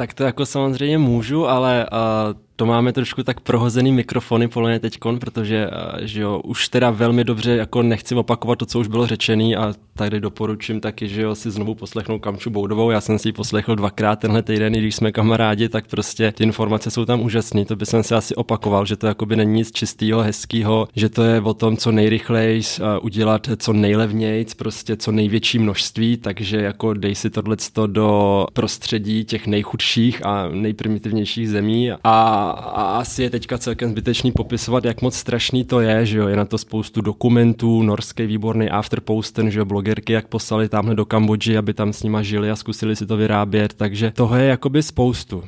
Tak 0.00 0.14
to 0.14 0.24
jako 0.24 0.46
samozřejmě 0.46 0.98
můžu, 0.98 1.48
ale 1.48 1.86
uh, 1.92 2.40
to 2.60 2.66
máme 2.66 2.92
trošku 2.92 3.22
tak 3.22 3.40
prohozený 3.40 3.92
mikrofony 3.92 4.48
podle 4.48 4.70
mě 4.70 4.80
teďkon, 4.80 5.18
protože 5.18 5.70
že 6.00 6.20
jo, 6.20 6.40
už 6.44 6.68
teda 6.68 6.90
velmi 6.90 7.24
dobře 7.24 7.56
jako 7.56 7.82
nechci 7.82 8.14
opakovat 8.14 8.58
to, 8.58 8.66
co 8.66 8.80
už 8.80 8.88
bylo 8.88 9.06
řečený 9.06 9.56
a 9.56 9.74
tady 9.94 10.20
doporučím 10.20 10.80
taky, 10.80 11.08
že 11.08 11.22
jo, 11.22 11.34
si 11.34 11.50
znovu 11.50 11.74
poslechnou 11.74 12.18
Kamču 12.18 12.50
Boudovou. 12.50 12.90
Já 12.90 13.00
jsem 13.00 13.18
si 13.18 13.28
ji 13.28 13.32
poslechl 13.32 13.76
dvakrát 13.76 14.16
tenhle 14.16 14.42
týden, 14.42 14.72
když 14.72 14.94
jsme 14.94 15.12
kamarádi, 15.12 15.68
tak 15.68 15.86
prostě 15.86 16.32
ty 16.32 16.44
informace 16.44 16.90
jsou 16.90 17.04
tam 17.04 17.20
úžasné. 17.20 17.64
To 17.64 17.76
by 17.76 17.86
jsem 17.86 18.02
si 18.02 18.14
asi 18.14 18.34
opakoval, 18.34 18.86
že 18.86 18.96
to 18.96 19.06
jakoby 19.06 19.36
není 19.36 19.52
nic 19.52 19.72
čistého, 19.72 20.22
hezkého, 20.22 20.88
že 20.96 21.08
to 21.08 21.22
je 21.22 21.40
o 21.40 21.54
tom, 21.54 21.76
co 21.76 21.92
nejrychleji 21.92 22.62
udělat, 23.02 23.48
co 23.56 23.72
nejlevněji, 23.72 24.46
prostě 24.56 24.96
co 24.96 25.12
největší 25.12 25.58
množství, 25.58 26.16
takže 26.16 26.56
jako 26.56 26.94
dej 26.94 27.14
si 27.14 27.30
tohle 27.30 27.56
do 27.86 28.46
prostředí 28.52 29.24
těch 29.24 29.46
nejchudších 29.46 30.26
a 30.26 30.48
nejprimitivnějších 30.48 31.50
zemí 31.50 31.90
a 32.04 32.49
a 32.50 32.98
asi 32.98 33.22
je 33.22 33.30
teďka 33.30 33.58
celkem 33.58 33.90
zbytečný 33.90 34.32
popisovat, 34.32 34.84
jak 34.84 35.02
moc 35.02 35.16
strašný 35.16 35.64
to 35.64 35.80
je, 35.80 36.06
že 36.06 36.18
jo, 36.18 36.28
je 36.28 36.36
na 36.36 36.44
to 36.44 36.58
spoustu 36.58 37.00
dokumentů, 37.00 37.82
norský 37.82 38.26
výborný 38.26 38.70
Afterposten, 38.70 39.50
že 39.50 39.58
jo, 39.58 39.64
blogerky, 39.64 40.12
jak 40.12 40.28
poslali 40.28 40.68
tamhle 40.68 40.94
do 40.94 41.04
Kambodži, 41.04 41.56
aby 41.56 41.74
tam 41.74 41.92
s 41.92 42.02
nima 42.02 42.22
žili 42.22 42.50
a 42.50 42.56
zkusili 42.56 42.96
si 42.96 43.06
to 43.06 43.16
vyrábět, 43.16 43.74
takže 43.74 44.10
toho 44.10 44.36
je 44.36 44.44
jakoby 44.46 44.82
spoustu. 44.82 45.44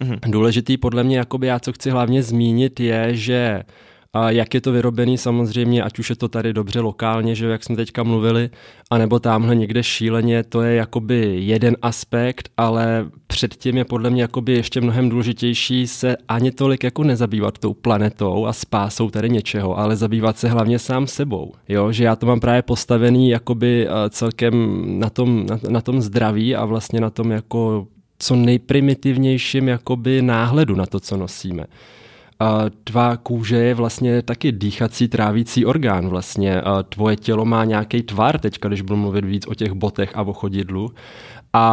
Mm-hmm. 0.00 0.30
Důležitý 0.30 0.76
podle 0.76 1.04
mě, 1.04 1.18
jakoby 1.18 1.46
já 1.46 1.58
co 1.58 1.72
chci 1.72 1.90
hlavně 1.90 2.22
zmínit, 2.22 2.80
je, 2.80 3.16
že 3.16 3.62
a 4.16 4.30
jak 4.30 4.54
je 4.54 4.60
to 4.60 4.72
vyrobený 4.72 5.18
samozřejmě, 5.18 5.82
ať 5.82 5.98
už 5.98 6.10
je 6.10 6.16
to 6.16 6.28
tady 6.28 6.52
dobře 6.52 6.80
lokálně, 6.80 7.34
že 7.34 7.46
jak 7.46 7.64
jsme 7.64 7.76
teďka 7.76 8.02
mluvili, 8.02 8.50
anebo 8.90 9.18
tamhle 9.18 9.56
někde 9.56 9.82
šíleně, 9.82 10.42
to 10.42 10.62
je 10.62 10.74
jakoby 10.74 11.36
jeden 11.40 11.76
aspekt, 11.82 12.48
ale 12.56 13.06
předtím 13.26 13.76
je 13.76 13.84
podle 13.84 14.10
mě 14.10 14.22
jakoby 14.22 14.52
ještě 14.52 14.80
mnohem 14.80 15.08
důležitější 15.08 15.86
se 15.86 16.16
ani 16.28 16.50
tolik 16.50 16.84
jako 16.84 17.04
nezabývat 17.04 17.58
tou 17.58 17.74
planetou 17.74 18.46
a 18.46 18.52
spásou 18.52 19.10
tady 19.10 19.30
něčeho, 19.30 19.78
ale 19.78 19.96
zabývat 19.96 20.38
se 20.38 20.48
hlavně 20.48 20.78
sám 20.78 21.06
sebou. 21.06 21.52
Jo, 21.68 21.92
že 21.92 22.04
já 22.04 22.16
to 22.16 22.26
mám 22.26 22.40
právě 22.40 22.62
postavený 22.62 23.28
jakoby 23.28 23.88
eh, 23.88 24.10
celkem 24.10 24.84
na 25.00 25.10
tom, 25.10 25.46
na, 25.46 25.58
na 25.68 25.80
tom 25.80 26.00
zdraví 26.00 26.56
a 26.56 26.64
vlastně 26.64 27.00
na 27.00 27.10
tom 27.10 27.30
jako 27.30 27.86
co 28.18 28.36
nejprimitivnějším 28.36 29.68
jakoby 29.68 30.22
náhledu 30.22 30.74
na 30.74 30.86
to, 30.86 31.00
co 31.00 31.16
nosíme. 31.16 31.64
Tvá 32.84 33.16
kůže 33.16 33.56
je 33.56 33.74
vlastně 33.74 34.22
taky 34.22 34.52
dýchací, 34.52 35.08
trávící 35.08 35.66
orgán 35.66 36.08
vlastně. 36.08 36.62
Tvoje 36.88 37.16
tělo 37.16 37.44
má 37.44 37.64
nějaký 37.64 38.02
tvar, 38.02 38.38
teďka 38.38 38.68
když 38.68 38.80
budu 38.80 38.96
mluvit 38.96 39.24
víc 39.24 39.46
o 39.46 39.54
těch 39.54 39.72
botech 39.72 40.10
a 40.14 40.22
o 40.22 40.32
chodidlu. 40.32 40.88
A, 41.52 41.68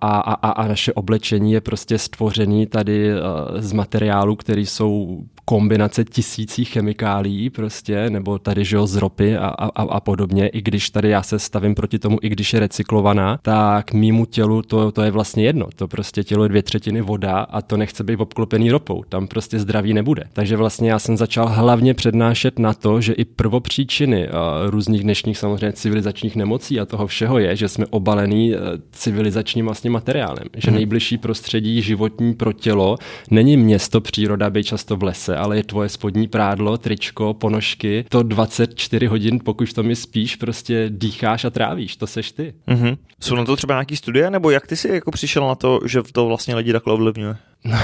a, 0.00 0.18
a, 0.20 0.50
a 0.50 0.68
naše 0.68 0.92
oblečení 0.92 1.52
je 1.52 1.60
prostě 1.60 1.98
stvořený 1.98 2.66
tady 2.66 3.10
z 3.56 3.72
materiálů, 3.72 4.36
které 4.36 4.60
jsou 4.60 5.24
kombinace 5.48 6.04
tisící 6.04 6.64
chemikálií 6.64 7.50
prostě, 7.50 8.10
nebo 8.10 8.38
tady, 8.38 8.64
že 8.64 8.76
jo, 8.76 8.86
z 8.86 8.96
ropy 8.96 9.36
a, 9.36 9.46
a, 9.46 9.82
a 9.82 10.00
podobně, 10.00 10.48
i 10.48 10.62
když 10.62 10.90
tady 10.90 11.08
já 11.08 11.22
se 11.22 11.38
stavím 11.38 11.74
proti 11.74 11.98
tomu, 11.98 12.18
i 12.22 12.28
když 12.28 12.52
je 12.52 12.60
recyklovaná, 12.60 13.38
tak 13.42 13.92
mýmu 13.92 14.26
tělu 14.26 14.62
to, 14.62 14.92
to 14.92 15.02
je 15.02 15.10
vlastně 15.10 15.44
jedno. 15.44 15.68
To 15.76 15.88
prostě 15.88 16.24
tělo 16.24 16.42
je 16.42 16.48
dvě 16.48 16.62
třetiny 16.62 17.00
voda 17.00 17.38
a 17.38 17.62
to 17.62 17.76
nechce 17.76 18.04
být 18.04 18.16
obklopený 18.16 18.70
ropou. 18.70 19.04
Tam 19.08 19.26
prostě 19.26 19.58
zdraví 19.58 19.94
nebude. 19.94 20.24
Takže 20.32 20.56
vlastně 20.56 20.90
já 20.90 20.98
jsem 20.98 21.16
začal 21.16 21.48
hlavně 21.48 21.94
přednášet 21.94 22.58
na 22.58 22.74
to, 22.74 23.00
že 23.00 23.12
i 23.12 23.24
prvopříčiny 23.24 24.28
uh, 24.28 24.34
různých 24.70 25.02
dnešních 25.02 25.38
samozřejmě 25.38 25.72
civilizačních 25.72 26.36
nemocí 26.36 26.80
a 26.80 26.86
toho 26.86 27.06
všeho 27.06 27.38
je, 27.38 27.56
že 27.56 27.68
jsme 27.68 27.86
obalení 27.86 28.54
uh, 28.54 28.60
civilizačním 28.92 29.64
vlastně 29.64 29.90
materiálem. 29.90 30.44
Že 30.56 30.70
hmm. 30.70 30.76
nejbližší 30.76 31.18
prostředí 31.18 31.82
životní 31.82 32.34
pro 32.34 32.52
tělo 32.52 32.96
není 33.30 33.56
město, 33.56 34.00
příroda, 34.00 34.50
by 34.50 34.64
často 34.64 34.96
v 34.96 35.02
lese, 35.02 35.35
ale 35.36 35.56
je 35.56 35.64
tvoje 35.64 35.88
spodní 35.88 36.28
prádlo, 36.28 36.78
tričko, 36.78 37.34
ponožky, 37.34 38.04
to 38.08 38.22
24 38.22 39.06
hodin, 39.06 39.40
pokud 39.44 39.72
to 39.72 39.82
mi 39.82 39.96
spíš, 39.96 40.36
prostě 40.36 40.86
dýcháš 40.88 41.44
a 41.44 41.50
trávíš, 41.50 41.96
to 41.96 42.06
seš 42.06 42.32
ty. 42.32 42.54
Mm-hmm. 42.68 42.96
Jsou 43.20 43.34
na 43.34 43.44
to 43.44 43.56
třeba 43.56 43.74
nějaký 43.74 43.96
studie, 43.96 44.30
nebo 44.30 44.50
jak 44.50 44.66
ty 44.66 44.76
jsi 44.76 44.88
jako 44.88 45.10
přišel 45.10 45.48
na 45.48 45.54
to, 45.54 45.80
že 45.84 46.02
to 46.12 46.26
vlastně 46.26 46.54
lidi 46.54 46.72
takhle 46.72 46.94
ovlivňuje? 46.94 47.36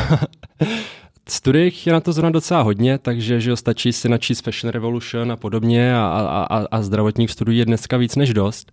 Studií 1.29 1.73
je 1.87 1.93
na 1.93 2.01
to 2.01 2.13
zrovna 2.13 2.31
docela 2.31 2.63
hodně, 2.63 2.99
takže 2.99 3.41
že 3.41 3.57
stačí 3.57 3.93
si 3.93 4.09
načíst 4.09 4.41
Fashion 4.41 4.71
Revolution 4.71 5.33
a 5.33 5.37
podobně 5.37 5.97
a, 5.97 5.99
a, 6.01 6.59
a, 6.59 6.67
a 6.71 6.83
zdravotních 6.83 7.31
studií 7.31 7.59
je 7.59 7.65
dneska 7.65 7.97
víc 7.97 8.17
než 8.17 8.35
dost. 8.35 8.73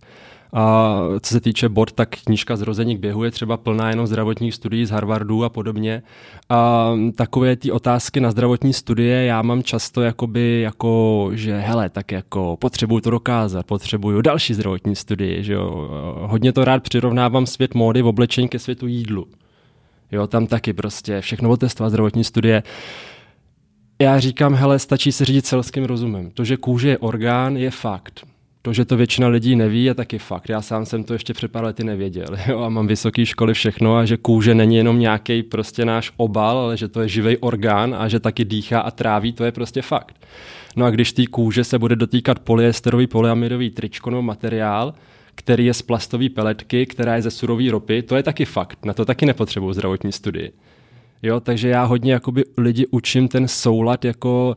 A 0.52 0.98
co 1.20 1.34
se 1.34 1.40
týče 1.40 1.68
bod, 1.68 1.92
tak 1.92 2.08
knížka 2.24 2.56
Zrození 2.56 2.96
k 2.96 3.00
běhu 3.00 3.24
je 3.24 3.30
třeba 3.30 3.56
plná 3.56 3.90
jenom 3.90 4.06
zdravotních 4.06 4.54
studií 4.54 4.86
z 4.86 4.90
Harvardu 4.90 5.44
a 5.44 5.48
podobně. 5.48 6.02
A 6.48 6.90
takové 7.14 7.56
ty 7.56 7.72
otázky 7.72 8.20
na 8.20 8.30
zdravotní 8.30 8.72
studie 8.72 9.24
já 9.24 9.42
mám 9.42 9.62
často 9.62 10.02
jakoby 10.02 10.60
jako, 10.60 11.30
že 11.32 11.58
hele, 11.58 11.88
tak 11.88 12.12
jako 12.12 12.56
potřebuju 12.56 13.00
to 13.00 13.10
dokázat, 13.10 13.66
potřebuju 13.66 14.20
další 14.20 14.54
zdravotní 14.54 14.96
studii, 14.96 15.42
že 15.44 15.52
jo. 15.52 15.88
Hodně 16.20 16.52
to 16.52 16.64
rád 16.64 16.82
přirovnávám 16.82 17.46
svět 17.46 17.74
módy 17.74 18.02
v 18.02 18.06
oblečení 18.06 18.48
ke 18.48 18.58
světu 18.58 18.86
jídlu. 18.86 19.26
Jo, 20.12 20.26
tam 20.26 20.46
taky 20.46 20.72
prostě 20.72 21.20
všechno 21.20 21.50
otestovat 21.50 21.90
zdravotní 21.90 22.24
studie. 22.24 22.62
Já 24.00 24.20
říkám, 24.20 24.54
hele, 24.54 24.78
stačí 24.78 25.12
se 25.12 25.24
řídit 25.24 25.46
selským 25.46 25.84
rozumem. 25.84 26.30
To, 26.30 26.44
že 26.44 26.56
kůže 26.56 26.88
je 26.88 26.98
orgán, 26.98 27.56
je 27.56 27.70
fakt. 27.70 28.26
To, 28.62 28.72
že 28.72 28.84
to 28.84 28.96
většina 28.96 29.28
lidí 29.28 29.56
neví, 29.56 29.84
je 29.84 29.94
taky 29.94 30.18
fakt. 30.18 30.48
Já 30.48 30.62
sám 30.62 30.86
jsem 30.86 31.04
to 31.04 31.12
ještě 31.12 31.34
před 31.34 31.52
pár 31.52 31.64
lety 31.64 31.84
nevěděl. 31.84 32.26
Jo? 32.48 32.58
A 32.58 32.68
mám 32.68 32.86
vysoké 32.86 33.26
školy 33.26 33.54
všechno 33.54 33.96
a 33.96 34.04
že 34.04 34.16
kůže 34.16 34.54
není 34.54 34.76
jenom 34.76 34.98
nějaký 34.98 35.42
prostě 35.42 35.84
náš 35.84 36.12
obal, 36.16 36.58
ale 36.58 36.76
že 36.76 36.88
to 36.88 37.00
je 37.00 37.08
živý 37.08 37.36
orgán 37.36 37.94
a 37.98 38.08
že 38.08 38.20
taky 38.20 38.44
dýchá 38.44 38.80
a 38.80 38.90
tráví, 38.90 39.32
to 39.32 39.44
je 39.44 39.52
prostě 39.52 39.82
fakt. 39.82 40.26
No 40.76 40.86
a 40.86 40.90
když 40.90 41.12
té 41.12 41.26
kůže 41.26 41.64
se 41.64 41.78
bude 41.78 41.96
dotýkat 41.96 42.38
polyesterový, 42.38 43.06
polyamirový 43.06 43.70
tričko 43.70 44.10
nebo 44.10 44.22
materiál, 44.22 44.94
který 45.34 45.66
je 45.66 45.74
z 45.74 45.82
plastové 45.82 46.28
peletky, 46.28 46.86
která 46.86 47.16
je 47.16 47.22
ze 47.22 47.30
surové 47.30 47.70
ropy, 47.70 48.02
to 48.02 48.16
je 48.16 48.22
taky 48.22 48.44
fakt. 48.44 48.84
Na 48.84 48.92
to 48.92 49.04
taky 49.04 49.26
nepotřebuju 49.26 49.72
zdravotní 49.72 50.12
studii. 50.12 50.52
Jo, 51.22 51.40
takže 51.40 51.68
já 51.68 51.84
hodně 51.84 52.12
jakoby 52.12 52.44
lidi 52.56 52.86
učím 52.90 53.28
ten 53.28 53.48
soulad 53.48 54.04
jako 54.04 54.56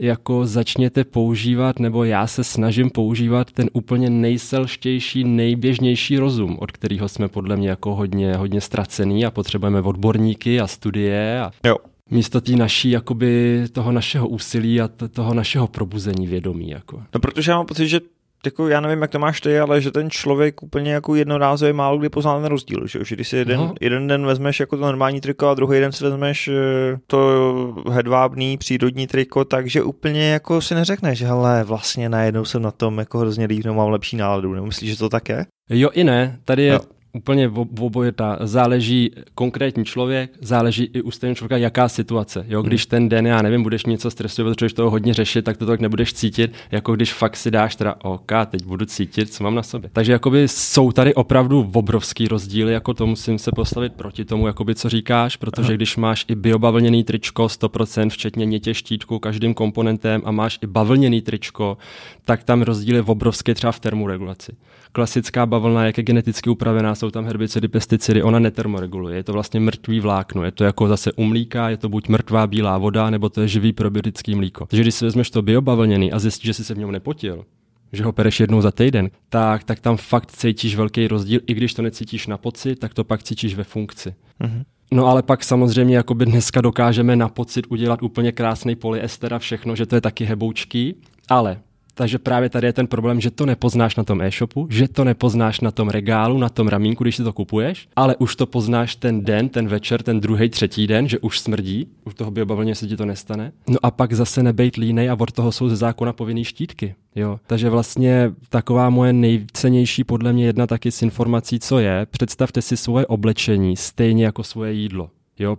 jako 0.00 0.46
začněte 0.46 1.04
používat, 1.04 1.78
nebo 1.78 2.04
já 2.04 2.26
se 2.26 2.44
snažím 2.44 2.90
používat 2.90 3.52
ten 3.52 3.70
úplně 3.72 4.10
nejselštější, 4.10 5.24
nejběžnější 5.24 6.18
rozum, 6.18 6.56
od 6.60 6.72
kterého 6.72 7.08
jsme 7.08 7.28
podle 7.28 7.56
mě 7.56 7.68
jako 7.68 7.94
hodně, 7.94 8.34
hodně 8.34 8.60
ztracený 8.60 9.26
a 9.26 9.30
potřebujeme 9.30 9.80
odborníky 9.80 10.60
a 10.60 10.66
studie 10.66 11.40
a 11.40 11.50
jo. 11.64 11.76
místo 12.10 12.40
tý 12.40 12.56
naší, 12.56 12.90
jakoby 12.90 13.62
toho 13.72 13.92
našeho 13.92 14.28
úsilí 14.28 14.80
a 14.80 14.88
toho 15.12 15.34
našeho 15.34 15.66
probuzení 15.66 16.26
vědomí. 16.26 16.70
Jako. 16.70 17.02
No 17.14 17.20
protože 17.20 17.50
já 17.50 17.56
mám 17.56 17.66
pocit, 17.66 17.88
že 17.88 18.00
jako 18.46 18.68
já 18.68 18.80
nevím, 18.80 19.02
jak 19.02 19.10
to 19.10 19.18
máš 19.18 19.40
ty, 19.40 19.60
ale 19.60 19.80
že 19.80 19.90
ten 19.90 20.10
člověk 20.10 20.62
úplně 20.62 20.92
jako 20.92 21.14
jednorázově 21.14 21.72
málo 21.72 21.98
kdy 21.98 22.08
pozná 22.08 22.36
ten 22.36 22.44
rozdíl, 22.44 22.86
že, 22.86 23.04
že 23.04 23.14
když 23.14 23.28
si 23.28 23.36
jeden, 23.36 23.58
no. 23.58 23.74
jeden 23.80 24.06
den 24.06 24.26
vezmeš 24.26 24.60
jako 24.60 24.76
to 24.76 24.82
normální 24.82 25.20
triko 25.20 25.48
a 25.48 25.54
druhý 25.54 25.80
den 25.80 25.92
si 25.92 26.04
vezmeš 26.04 26.48
eh, 26.48 26.98
to 27.06 27.74
hedvábný 27.90 28.58
přírodní 28.58 29.06
triko, 29.06 29.44
takže 29.44 29.82
úplně 29.82 30.30
jako 30.30 30.60
si 30.60 30.74
neřekneš, 30.74 31.18
že 31.18 31.26
hele, 31.26 31.64
vlastně 31.64 32.08
najednou 32.08 32.44
jsem 32.44 32.62
na 32.62 32.70
tom 32.70 32.98
jako 32.98 33.18
hrozně 33.18 33.46
líp, 33.46 33.64
mám 33.64 33.88
lepší 33.88 34.16
náladu, 34.16 34.54
nemyslíš, 34.54 34.90
že 34.90 34.98
to 34.98 35.08
tak 35.08 35.28
je? 35.28 35.46
Jo 35.70 35.90
i 35.92 36.04
ne, 36.04 36.38
tady 36.44 36.62
je 36.62 36.72
no 36.72 36.99
úplně 37.12 37.48
v 37.48 37.58
obojeta. 37.80 38.38
Záleží 38.40 39.10
konkrétní 39.34 39.84
člověk, 39.84 40.30
záleží 40.40 40.90
i 40.94 41.02
u 41.02 41.10
stejného 41.10 41.34
člověka, 41.34 41.56
jaká 41.56 41.88
situace. 41.88 42.44
Jo, 42.48 42.62
když 42.62 42.86
ten 42.86 43.08
den, 43.08 43.26
já 43.26 43.42
nevím, 43.42 43.62
budeš 43.62 43.84
něco 43.84 44.10
stresovat, 44.10 44.56
protože 44.56 44.74
toho 44.74 44.90
hodně 44.90 45.14
řešit, 45.14 45.44
tak 45.44 45.56
to 45.56 45.66
tak 45.66 45.80
nebudeš 45.80 46.12
cítit, 46.12 46.52
jako 46.70 46.94
když 46.94 47.12
fakt 47.12 47.36
si 47.36 47.50
dáš 47.50 47.76
teda, 47.76 47.94
OK, 48.02 48.32
teď 48.46 48.64
budu 48.64 48.86
cítit, 48.86 49.32
co 49.32 49.44
mám 49.44 49.54
na 49.54 49.62
sobě. 49.62 49.90
Takže 49.92 50.12
jakoby 50.12 50.48
jsou 50.48 50.92
tady 50.92 51.14
opravdu 51.14 51.70
obrovský 51.72 52.28
rozdíly, 52.28 52.72
jako 52.72 52.94
to 52.94 53.06
musím 53.06 53.38
se 53.38 53.50
postavit 53.52 53.92
proti 53.92 54.24
tomu, 54.24 54.46
jakoby 54.46 54.74
co 54.74 54.88
říkáš, 54.88 55.36
protože 55.36 55.74
když 55.74 55.96
máš 55.96 56.24
i 56.28 56.34
biobavlněný 56.34 57.04
tričko 57.04 57.46
100%, 57.46 58.10
včetně 58.10 58.46
nětě 58.46 58.74
štítku 58.74 59.18
každým 59.18 59.54
komponentem 59.54 60.22
a 60.24 60.30
máš 60.30 60.58
i 60.62 60.66
bavlněný 60.66 61.22
tričko, 61.22 61.78
tak 62.24 62.44
tam 62.44 62.62
rozdíl 62.62 62.96
je 62.96 63.02
obrovský 63.02 63.54
třeba 63.54 63.72
v 63.72 63.80
termoregulaci. 63.80 64.52
Klasická 64.92 65.46
bavlna, 65.46 65.84
jak 65.84 65.98
je 65.98 66.04
geneticky 66.04 66.50
upravená, 66.50 66.94
jsou 66.94 67.10
tam 67.10 67.24
herbicidy, 67.24 67.68
pesticidy, 67.68 68.22
ona 68.22 68.38
netermoreguluje. 68.38 69.16
Je 69.16 69.24
to 69.24 69.32
vlastně 69.32 69.60
mrtvý 69.60 70.00
vlákno. 70.00 70.44
Je 70.44 70.50
to 70.50 70.64
jako 70.64 70.88
zase 70.88 71.12
umlíká, 71.12 71.68
je 71.68 71.76
to 71.76 71.88
buď 71.88 72.08
mrtvá 72.08 72.46
bílá 72.46 72.78
voda, 72.78 73.10
nebo 73.10 73.28
to 73.28 73.40
je 73.40 73.48
živý 73.48 73.72
probiotický 73.72 74.34
mlíko. 74.34 74.66
Takže 74.66 74.82
když 74.82 74.94
si 74.94 75.04
vezmeš 75.04 75.30
to 75.30 75.42
biobavlněný 75.42 76.12
a 76.12 76.18
zjistíš, 76.18 76.46
že 76.46 76.54
jsi 76.54 76.64
se 76.64 76.74
v 76.74 76.78
něm 76.78 76.92
nepotil, 76.92 77.44
že 77.92 78.04
ho 78.04 78.12
pereš 78.12 78.40
jednou 78.40 78.60
za 78.60 78.70
týden, 78.70 79.10
tak, 79.28 79.64
tak 79.64 79.80
tam 79.80 79.96
fakt 79.96 80.32
cítíš 80.32 80.76
velký 80.76 81.08
rozdíl. 81.08 81.40
I 81.46 81.54
když 81.54 81.74
to 81.74 81.82
necítíš 81.82 82.26
na 82.26 82.38
pocit, 82.38 82.76
tak 82.76 82.94
to 82.94 83.04
pak 83.04 83.22
cítíš 83.22 83.54
ve 83.54 83.64
funkci. 83.64 84.14
Mm-hmm. 84.40 84.64
No 84.92 85.06
ale 85.06 85.22
pak 85.22 85.44
samozřejmě 85.44 85.96
jakoby 85.96 86.26
dneska 86.26 86.60
dokážeme 86.60 87.16
na 87.16 87.28
pocit 87.28 87.66
udělat 87.68 88.02
úplně 88.02 88.32
krásný 88.32 88.76
polyester 88.76 89.34
a 89.34 89.38
všechno, 89.38 89.76
že 89.76 89.86
to 89.86 89.94
je 89.94 90.00
taky 90.00 90.24
heboučký, 90.24 90.94
ale 91.28 91.58
takže 92.00 92.18
právě 92.18 92.48
tady 92.48 92.66
je 92.66 92.72
ten 92.72 92.86
problém, 92.86 93.20
že 93.20 93.30
to 93.30 93.46
nepoznáš 93.46 93.96
na 93.96 94.04
tom 94.04 94.22
e-shopu, 94.22 94.66
že 94.70 94.88
to 94.88 95.04
nepoznáš 95.04 95.60
na 95.60 95.70
tom 95.70 95.88
regálu, 95.88 96.38
na 96.38 96.48
tom 96.48 96.68
ramínku, 96.68 97.04
když 97.04 97.16
si 97.16 97.24
to 97.24 97.32
kupuješ, 97.32 97.88
ale 97.96 98.16
už 98.16 98.36
to 98.36 98.46
poznáš 98.46 98.96
ten 98.96 99.24
den, 99.24 99.48
ten 99.48 99.68
večer, 99.68 100.02
ten 100.02 100.20
druhý, 100.20 100.48
třetí 100.48 100.86
den, 100.86 101.08
že 101.08 101.18
už 101.18 101.40
smrdí, 101.40 101.88
už 102.04 102.14
toho 102.14 102.30
biobavlně 102.30 102.74
se 102.74 102.86
ti 102.86 102.96
to 102.96 103.04
nestane. 103.04 103.52
No 103.68 103.76
a 103.82 103.90
pak 103.90 104.12
zase 104.12 104.42
nebejt 104.42 104.76
línej 104.76 105.10
a 105.10 105.16
od 105.20 105.32
toho 105.32 105.52
jsou 105.52 105.68
ze 105.68 105.76
zákona 105.76 106.12
povinný 106.12 106.44
štítky. 106.44 106.94
Jo. 107.16 107.40
Takže 107.46 107.70
vlastně 107.70 108.32
taková 108.48 108.90
moje 108.90 109.12
nejcennější 109.12 110.04
podle 110.04 110.32
mě 110.32 110.46
jedna 110.46 110.66
taky 110.66 110.92
z 110.92 111.02
informací, 111.02 111.60
co 111.60 111.78
je, 111.78 112.06
představte 112.10 112.62
si 112.62 112.76
svoje 112.76 113.06
oblečení 113.06 113.76
stejně 113.76 114.24
jako 114.24 114.44
svoje 114.44 114.72
jídlo. 114.72 115.10
Jo, 115.40 115.56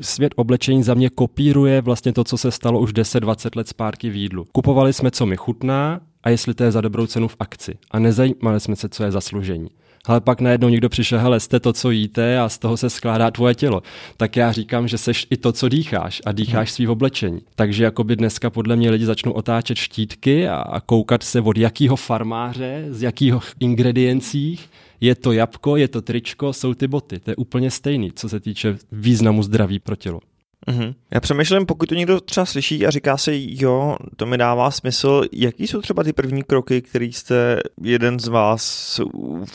svět 0.00 0.32
oblečení 0.36 0.82
za 0.82 0.94
mě 0.94 1.10
kopíruje 1.10 1.80
vlastně 1.80 2.12
to, 2.12 2.24
co 2.24 2.38
se 2.38 2.50
stalo 2.50 2.80
už 2.80 2.92
10-20 2.92 3.56
let 3.56 3.68
zpátky 3.68 4.10
v 4.10 4.16
jídlu. 4.16 4.46
Kupovali 4.52 4.92
jsme, 4.92 5.10
co 5.10 5.26
mi 5.26 5.36
chutná 5.36 6.00
a 6.22 6.30
jestli 6.30 6.54
to 6.54 6.64
je 6.64 6.72
za 6.72 6.80
dobrou 6.80 7.06
cenu 7.06 7.28
v 7.28 7.36
akci. 7.40 7.78
A 7.90 7.98
nezajímali 7.98 8.60
jsme 8.60 8.76
se, 8.76 8.88
co 8.88 9.04
je 9.04 9.10
zaslužení. 9.10 9.70
Ale 10.06 10.20
pak 10.20 10.40
najednou 10.40 10.68
někdo 10.68 10.88
přišel, 10.88 11.18
hele, 11.18 11.40
jste 11.40 11.60
to, 11.60 11.72
co 11.72 11.90
jíte 11.90 12.38
a 12.38 12.48
z 12.48 12.58
toho 12.58 12.76
se 12.76 12.90
skládá 12.90 13.30
tvoje 13.30 13.54
tělo. 13.54 13.82
Tak 14.16 14.36
já 14.36 14.52
říkám, 14.52 14.88
že 14.88 14.98
seš 14.98 15.26
i 15.30 15.36
to, 15.36 15.52
co 15.52 15.68
dýcháš 15.68 16.22
a 16.26 16.32
dýcháš 16.32 16.68
hmm. 16.68 16.74
svý 16.74 16.88
oblečení. 16.88 17.40
Takže 17.54 17.84
jakoby 17.84 18.16
dneska 18.16 18.50
podle 18.50 18.76
mě 18.76 18.90
lidi 18.90 19.04
začnou 19.04 19.32
otáčet 19.32 19.76
štítky 19.76 20.48
a, 20.48 20.56
a 20.56 20.80
koukat 20.80 21.22
se 21.22 21.40
od 21.40 21.58
jakého 21.58 21.96
farmáře, 21.96 22.86
z 22.90 23.02
jakého 23.02 23.40
ingrediencích 23.60 24.70
je 25.00 25.14
to 25.14 25.32
jabko, 25.32 25.76
je 25.76 25.88
to 25.88 26.02
tričko, 26.02 26.52
jsou 26.52 26.74
ty 26.74 26.88
boty. 26.88 27.18
To 27.18 27.30
je 27.30 27.36
úplně 27.36 27.70
stejný, 27.70 28.12
co 28.12 28.28
se 28.28 28.40
týče 28.40 28.78
významu 28.92 29.42
zdraví 29.42 29.78
pro 29.78 29.96
tělo. 29.96 30.20
Mm-hmm. 30.68 30.94
Já 31.14 31.20
přemýšlím, 31.20 31.66
pokud 31.66 31.88
to 31.88 31.94
někdo 31.94 32.20
třeba 32.20 32.46
slyší 32.46 32.86
a 32.86 32.90
říká 32.90 33.16
si, 33.16 33.46
jo, 33.50 33.96
to 34.16 34.26
mi 34.26 34.38
dává 34.38 34.70
smysl, 34.70 35.22
jaký 35.32 35.66
jsou 35.66 35.80
třeba 35.80 36.02
ty 36.02 36.12
první 36.12 36.42
kroky, 36.42 36.82
které 36.82 37.04
jste 37.04 37.60
jeden 37.82 38.20
z 38.20 38.28
vás 38.28 39.00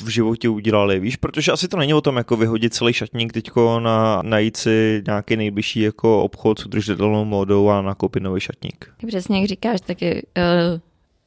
v 0.03 0.07
životě 0.07 0.50
udělali, 0.50 1.00
víš, 1.00 1.15
protože 1.15 1.51
asi 1.51 1.67
to 1.67 1.77
není 1.77 1.93
o 1.93 2.01
tom, 2.01 2.17
jako 2.17 2.38
vyhodit 2.38 2.74
celý 2.74 2.93
šatník 2.93 3.33
teďko 3.33 3.79
na 3.79 4.21
najít 4.21 4.57
si 4.57 5.03
nějaký 5.07 5.38
nejbližší 5.38 5.79
jako 5.79 6.24
obchod 6.24 6.59
s 6.59 6.65
udržitelnou 6.65 7.25
módou 7.25 7.69
a 7.69 7.81
nakoupit 7.81 8.24
nový 8.24 8.41
šatník. 8.41 8.89
Přesně 9.07 9.39
jak 9.39 9.47
říkáš, 9.47 9.81
taky 9.81 10.27
uh 10.38 10.79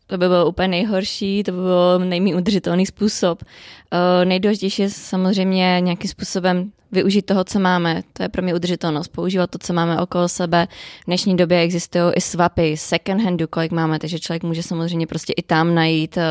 to 0.08 0.18
by 0.18 0.28
bylo 0.28 0.46
úplně 0.46 0.68
nejhorší, 0.68 1.42
to 1.42 1.52
by 1.52 1.58
byl 1.58 1.98
nejméně 1.98 2.36
udržitelný 2.36 2.86
způsob. 2.86 3.42
Uh, 3.42 4.24
nejdůležitější 4.24 4.82
je 4.82 4.90
samozřejmě 4.90 5.80
nějakým 5.80 6.10
způsobem 6.10 6.72
využít 6.92 7.22
toho, 7.22 7.44
co 7.44 7.58
máme. 7.58 8.02
To 8.12 8.22
je 8.22 8.28
pro 8.28 8.42
mě 8.42 8.54
udržitelnost. 8.54 9.08
Používat 9.08 9.50
to, 9.50 9.58
co 9.58 9.72
máme 9.72 10.00
okolo 10.00 10.28
sebe. 10.28 10.68
V 11.02 11.06
dnešní 11.06 11.36
době 11.36 11.60
existují 11.60 12.12
i 12.14 12.20
swapy, 12.20 12.76
second 12.76 13.22
handu, 13.22 13.46
kolik 13.46 13.72
máme, 13.72 13.98
takže 13.98 14.18
člověk 14.18 14.42
může 14.42 14.62
samozřejmě 14.62 15.06
prostě 15.06 15.32
i 15.36 15.42
tam 15.42 15.74
najít 15.74 16.16
uh, 16.16 16.22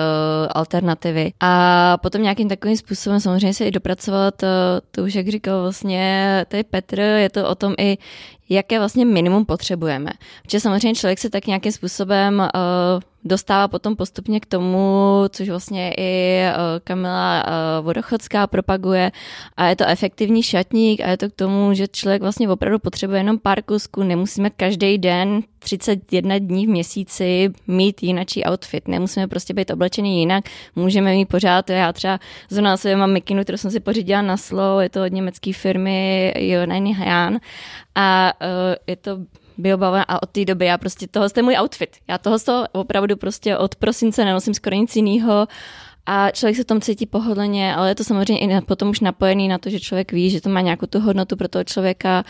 alternativy. 0.51 1.33
A 1.39 1.97
potom 2.01 2.23
nějakým 2.23 2.49
takovým 2.49 2.77
způsobem 2.77 3.19
samozřejmě 3.19 3.53
se 3.53 3.65
i 3.65 3.71
dopracovat, 3.71 4.43
uh, 4.43 4.49
to 4.91 5.03
už 5.03 5.15
jak 5.15 5.27
říkal 5.27 5.61
vlastně 5.61 6.45
tady 6.47 6.63
Petr, 6.63 6.99
je 6.99 7.29
to 7.29 7.49
o 7.49 7.55
tom 7.55 7.73
i, 7.77 7.97
jaké 8.49 8.79
vlastně 8.79 9.05
minimum 9.05 9.45
potřebujeme. 9.45 10.11
Protože 10.43 10.59
samozřejmě 10.59 10.95
člověk 10.95 11.19
se 11.19 11.29
tak 11.29 11.47
nějakým 11.47 11.71
způsobem 11.71 12.39
uh, 12.39 13.01
dostává 13.23 13.67
potom 13.67 13.95
postupně 13.95 14.39
k 14.39 14.45
tomu, 14.45 15.23
což 15.29 15.49
vlastně 15.49 15.93
i 15.97 16.41
Kamila 16.83 17.45
Vodochodská 17.81 18.47
propaguje 18.47 19.11
a 19.57 19.65
je 19.65 19.75
to 19.75 19.85
efektivní 19.87 20.43
šatník 20.47 21.01
a 21.01 21.09
je 21.09 21.17
to 21.17 21.29
k 21.29 21.33
tomu, 21.33 21.73
že 21.73 21.87
člověk 21.87 22.21
vlastně 22.21 22.49
opravdu 22.49 22.79
potřebuje 22.79 23.19
jenom 23.19 23.39
pár 23.39 23.63
kusků, 23.63 24.03
nemusíme 24.03 24.49
každý 24.49 24.97
den 24.97 25.43
31 25.59 26.37
dní 26.37 26.67
v 26.67 26.69
měsíci 26.69 27.49
mít 27.67 28.03
jinačí 28.03 28.43
outfit, 28.45 28.87
nemusíme 28.87 29.27
prostě 29.27 29.53
být 29.53 29.71
oblečený 29.71 30.19
jinak, 30.19 30.43
můžeme 30.75 31.11
mít 31.11 31.25
pořád, 31.25 31.69
já 31.69 31.93
třeba 31.93 32.19
zrovna 32.49 32.69
na 32.69 32.77
sobě 32.77 32.95
mám 32.95 33.11
mikinu, 33.11 33.43
kterou 33.43 33.57
jsem 33.57 33.71
si 33.71 33.79
pořídila 33.79 34.21
na 34.21 34.37
slow, 34.37 34.81
je 34.81 34.89
to 34.89 35.03
od 35.03 35.11
německé 35.11 35.53
firmy 35.53 36.33
Jonany 36.37 36.93
Hayan 36.93 37.39
a 37.95 38.33
uh, 38.41 38.75
je 38.87 38.95
to 38.95 39.17
biobavlna 39.57 40.03
a 40.03 40.23
od 40.23 40.29
té 40.29 40.45
doby 40.45 40.65
já 40.65 40.77
prostě, 40.77 41.07
tohle 41.07 41.29
je 41.37 41.43
můj 41.43 41.57
outfit. 41.59 41.97
Já 42.07 42.17
toho 42.17 42.37
opravdu 42.71 43.15
prostě 43.15 43.57
od 43.57 43.75
prosince 43.75 44.25
nenosím 44.25 44.53
skoro 44.53 44.75
nic 44.75 44.95
jiného 44.95 45.47
a 46.07 46.31
člověk 46.31 46.55
se 46.55 46.63
v 46.63 46.65
tom 46.65 46.81
cítí 46.81 47.05
pohodlně, 47.05 47.75
ale 47.75 47.89
je 47.89 47.95
to 47.95 48.03
samozřejmě 48.03 48.39
i 48.39 48.61
potom 48.61 48.89
už 48.89 48.99
napojený 48.99 49.47
na 49.47 49.57
to, 49.57 49.69
že 49.69 49.79
člověk 49.79 50.11
ví, 50.11 50.29
že 50.29 50.41
to 50.41 50.49
má 50.49 50.61
nějakou 50.61 50.85
tu 50.85 50.99
hodnotu 50.99 51.35
pro 51.35 51.47
toho 51.47 51.63
člověka 51.63 52.23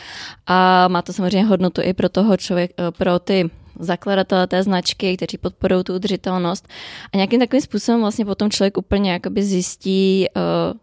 a 0.47 0.87
má 0.87 1.01
to 1.01 1.13
samozřejmě 1.13 1.47
hodnotu 1.47 1.81
i 1.81 1.93
pro 1.93 2.09
toho 2.09 2.37
člověk, 2.37 2.71
eh, 2.79 2.91
pro 2.91 3.19
ty 3.19 3.49
zakladatele 3.79 4.47
té 4.47 4.63
značky, 4.63 5.17
kteří 5.17 5.37
podporují 5.37 5.83
tu 5.83 5.95
udržitelnost. 5.95 6.67
A 7.13 7.17
nějakým 7.17 7.39
takovým 7.39 7.61
způsobem 7.61 8.01
vlastně 8.01 8.25
potom 8.25 8.49
člověk 8.49 8.77
úplně 8.77 9.11
jakoby 9.11 9.43
zjistí, 9.43 10.25
uh, 10.35 10.77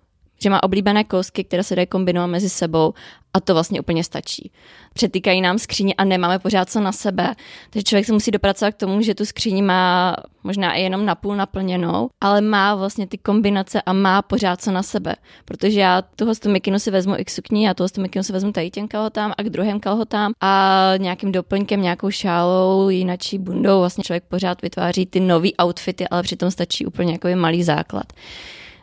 že 0.44 0.50
má 0.50 0.62
oblíbené 0.62 1.04
kousky, 1.04 1.44
které 1.44 1.62
se 1.62 1.76
dají 1.76 1.86
kombinovat 1.86 2.26
mezi 2.26 2.48
sebou 2.48 2.94
a 3.34 3.40
to 3.40 3.54
vlastně 3.54 3.80
úplně 3.80 4.04
stačí. 4.04 4.52
Přetýkají 4.94 5.40
nám 5.40 5.58
skříně 5.58 5.94
a 5.94 6.04
nemáme 6.04 6.38
pořád 6.38 6.70
co 6.70 6.80
na 6.80 6.92
sebe. 6.92 7.34
Takže 7.70 7.84
člověk 7.84 8.06
se 8.06 8.12
musí 8.12 8.30
dopracovat 8.30 8.74
k 8.74 8.76
tomu, 8.76 9.02
že 9.02 9.14
tu 9.14 9.24
skříni 9.24 9.62
má 9.62 10.16
možná 10.44 10.74
i 10.74 10.82
jenom 10.82 11.06
napůl 11.06 11.36
naplněnou, 11.36 12.08
ale 12.20 12.40
má 12.40 12.74
vlastně 12.74 13.06
ty 13.06 13.18
kombinace 13.18 13.82
a 13.82 13.92
má 13.92 14.22
pořád 14.22 14.62
co 14.62 14.72
na 14.72 14.82
sebe. 14.82 15.14
Protože 15.44 15.80
já 15.80 16.02
tu 16.40 16.50
mikinu 16.50 16.78
si 16.78 16.90
vezmu 16.90 17.14
x 17.18 17.34
sukní 17.34 17.68
a 17.68 17.74
tuhle 17.74 17.88
tu 17.88 18.00
mikinu 18.00 18.22
si 18.22 18.32
vezmu 18.32 18.52
tady 18.52 18.70
těm 18.70 18.88
kalhotám 18.88 19.32
a 19.38 19.42
k 19.42 19.50
druhém 19.50 19.80
kalhotám 19.80 20.32
a 20.40 20.92
nějakým 20.96 21.32
doplňkem, 21.32 21.82
nějakou 21.82 22.10
šálou, 22.10 22.88
jinačí 22.88 23.38
bundou 23.38 23.78
vlastně 23.78 24.04
člověk 24.04 24.24
pořád 24.24 24.62
vytváří 24.62 25.06
ty 25.06 25.20
nový 25.20 25.54
outfity, 25.62 26.08
ale 26.08 26.22
přitom 26.22 26.50
stačí 26.50 26.86
úplně 26.86 27.12
jako 27.12 27.28
malý 27.34 27.62
základ. 27.62 28.12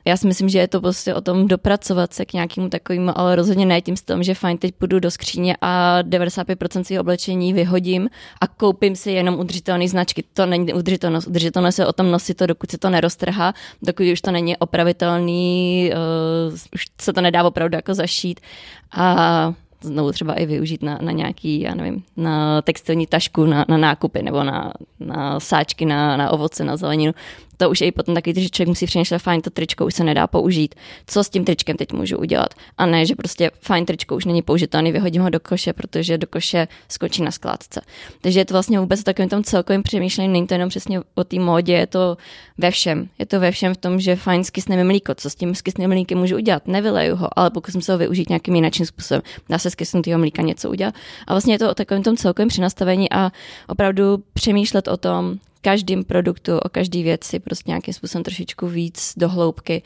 Já 0.06 0.18
si 0.18 0.28
myslím, 0.28 0.50
že 0.50 0.60
je 0.60 0.68
to 0.68 0.82
prostě 0.82 1.14
o 1.14 1.22
tom 1.22 1.48
dopracovat 1.48 2.14
se 2.14 2.26
k 2.26 2.34
nějakému 2.34 2.70
takovému, 2.70 3.18
ale 3.18 3.36
rozhodně 3.36 3.66
ne 3.66 3.82
tím 3.82 3.98
s 3.98 4.02
tom, 4.02 4.24
že 4.24 4.34
fajn, 4.34 4.58
teď 4.58 4.76
půjdu 4.76 5.00
do 5.00 5.12
skříně 5.12 5.56
a 5.62 6.02
95% 6.02 6.84
svého 6.84 7.02
oblečení 7.02 7.54
vyhodím 7.54 8.10
a 8.42 8.48
koupím 8.48 8.96
si 8.96 9.12
jenom 9.12 9.40
udržitelné 9.40 9.88
značky. 9.88 10.24
To 10.34 10.46
není 10.46 10.74
udržitelnost. 10.74 11.28
Udržitelnost 11.28 11.80
je 11.80 11.86
o 11.86 11.94
tom 11.94 12.12
nosit 12.12 12.38
to, 12.38 12.46
dokud 12.46 12.72
se 12.72 12.78
to 12.78 12.90
neroztrhá, 12.90 13.54
dokud 13.82 14.06
už 14.14 14.22
to 14.22 14.32
není 14.32 14.58
opravitelný, 14.58 15.92
uh, 16.48 16.54
už 16.74 16.86
se 17.02 17.14
to 17.14 17.22
nedá 17.22 17.44
opravdu 17.44 17.76
jako 17.76 17.94
zašít. 17.94 18.40
A 18.92 19.54
znovu 19.82 20.12
třeba 20.12 20.34
i 20.34 20.46
využít 20.46 20.84
na, 20.84 21.00
na 21.02 21.12
nějaký, 21.12 21.62
já 21.62 21.76
nevím, 21.76 22.04
na 22.18 22.62
textilní 22.62 23.08
tašku, 23.08 23.46
na, 23.46 23.66
na 23.68 23.78
nákupy 23.78 24.24
nebo 24.24 24.44
na, 24.44 24.74
na 25.00 25.40
sáčky, 25.40 25.86
na, 25.86 26.18
na 26.18 26.32
ovoce, 26.32 26.64
na 26.64 26.78
zeleninu 26.78 27.14
to 27.62 27.70
už 27.70 27.82
je 27.82 27.88
i 27.88 27.92
potom 27.92 28.16
taky, 28.16 28.34
že 28.42 28.50
člověk 28.50 28.68
musí 28.68 28.86
přemýšlet, 28.86 29.20
fajn, 29.20 29.42
to 29.42 29.50
tričko 29.50 29.86
už 29.86 29.94
se 29.94 30.04
nedá 30.04 30.28
použít. 30.28 30.76
Co 31.08 31.24
s 31.24 31.30
tím 31.30 31.46
tričkem 31.46 31.78
teď 31.78 31.94
můžu 31.94 32.18
udělat? 32.18 32.54
A 32.78 32.86
ne, 32.86 33.06
že 33.06 33.16
prostě 33.16 33.52
fajn 33.62 33.86
tričko 33.86 34.16
už 34.16 34.26
není 34.26 34.42
použitelný, 34.42 34.92
vyhodím 34.92 35.22
ho 35.22 35.30
do 35.30 35.40
koše, 35.40 35.74
protože 35.74 36.18
do 36.18 36.28
koše 36.28 36.68
skočí 36.90 37.22
na 37.22 37.32
skládce. 37.32 37.82
Takže 38.22 38.40
je 38.40 38.46
to 38.46 38.54
vlastně 38.54 38.80
vůbec 38.80 39.04
takovým 39.04 39.30
tom 39.30 39.44
celkovým 39.44 39.84
přemýšlením, 39.84 40.32
není 40.32 40.48
to 40.48 40.54
jenom 40.54 40.70
přesně 40.70 41.02
o 41.16 41.24
té 41.24 41.40
módě, 41.40 41.74
je 41.74 41.88
to 41.88 42.18
ve 42.58 42.72
všem. 42.72 43.10
Je 43.20 43.26
to 43.26 43.40
ve 43.40 43.52
všem 43.52 43.74
v 43.74 43.78
tom, 43.78 44.00
že 44.00 44.16
fajn 44.16 44.44
skysne 44.44 44.84
mlíko, 44.84 45.16
co 45.16 45.30
s 45.30 45.36
tím 45.36 45.56
skysným 45.56 45.90
mlíkem 45.90 46.18
můžu 46.18 46.36
udělat? 46.36 46.68
Nevyleju 46.68 47.16
ho, 47.16 47.40
ale 47.40 47.50
pokusím 47.50 47.82
se 47.82 47.92
ho 47.92 47.98
využít 47.98 48.30
nějakým 48.30 48.56
jiným 48.56 48.86
způsobem. 48.86 49.22
Dá 49.50 49.60
se 49.60 49.70
skysnutého 49.70 50.20
mlíka 50.20 50.42
něco 50.42 50.70
udělat. 50.70 50.96
A 51.28 51.34
vlastně 51.34 51.54
je 51.54 51.60
to 51.60 51.72
o 51.72 51.74
takovém 51.74 52.04
tom 52.04 52.18
celkovém 52.18 52.48
přenastavení 52.48 53.12
a 53.12 53.32
opravdu 53.68 54.24
přemýšlet 54.34 54.88
o 54.88 54.98
tom, 54.98 55.40
každém 55.62 56.04
produktu, 56.04 56.58
o 56.58 56.70
každé 56.70 57.04
věci 57.04 57.40
prostě 57.40 57.72
nějakým 57.72 57.94
způsobem 57.94 58.24
trošičku 58.24 58.68
víc 58.68 59.14
do 59.18 59.30
hloubky 59.30 59.84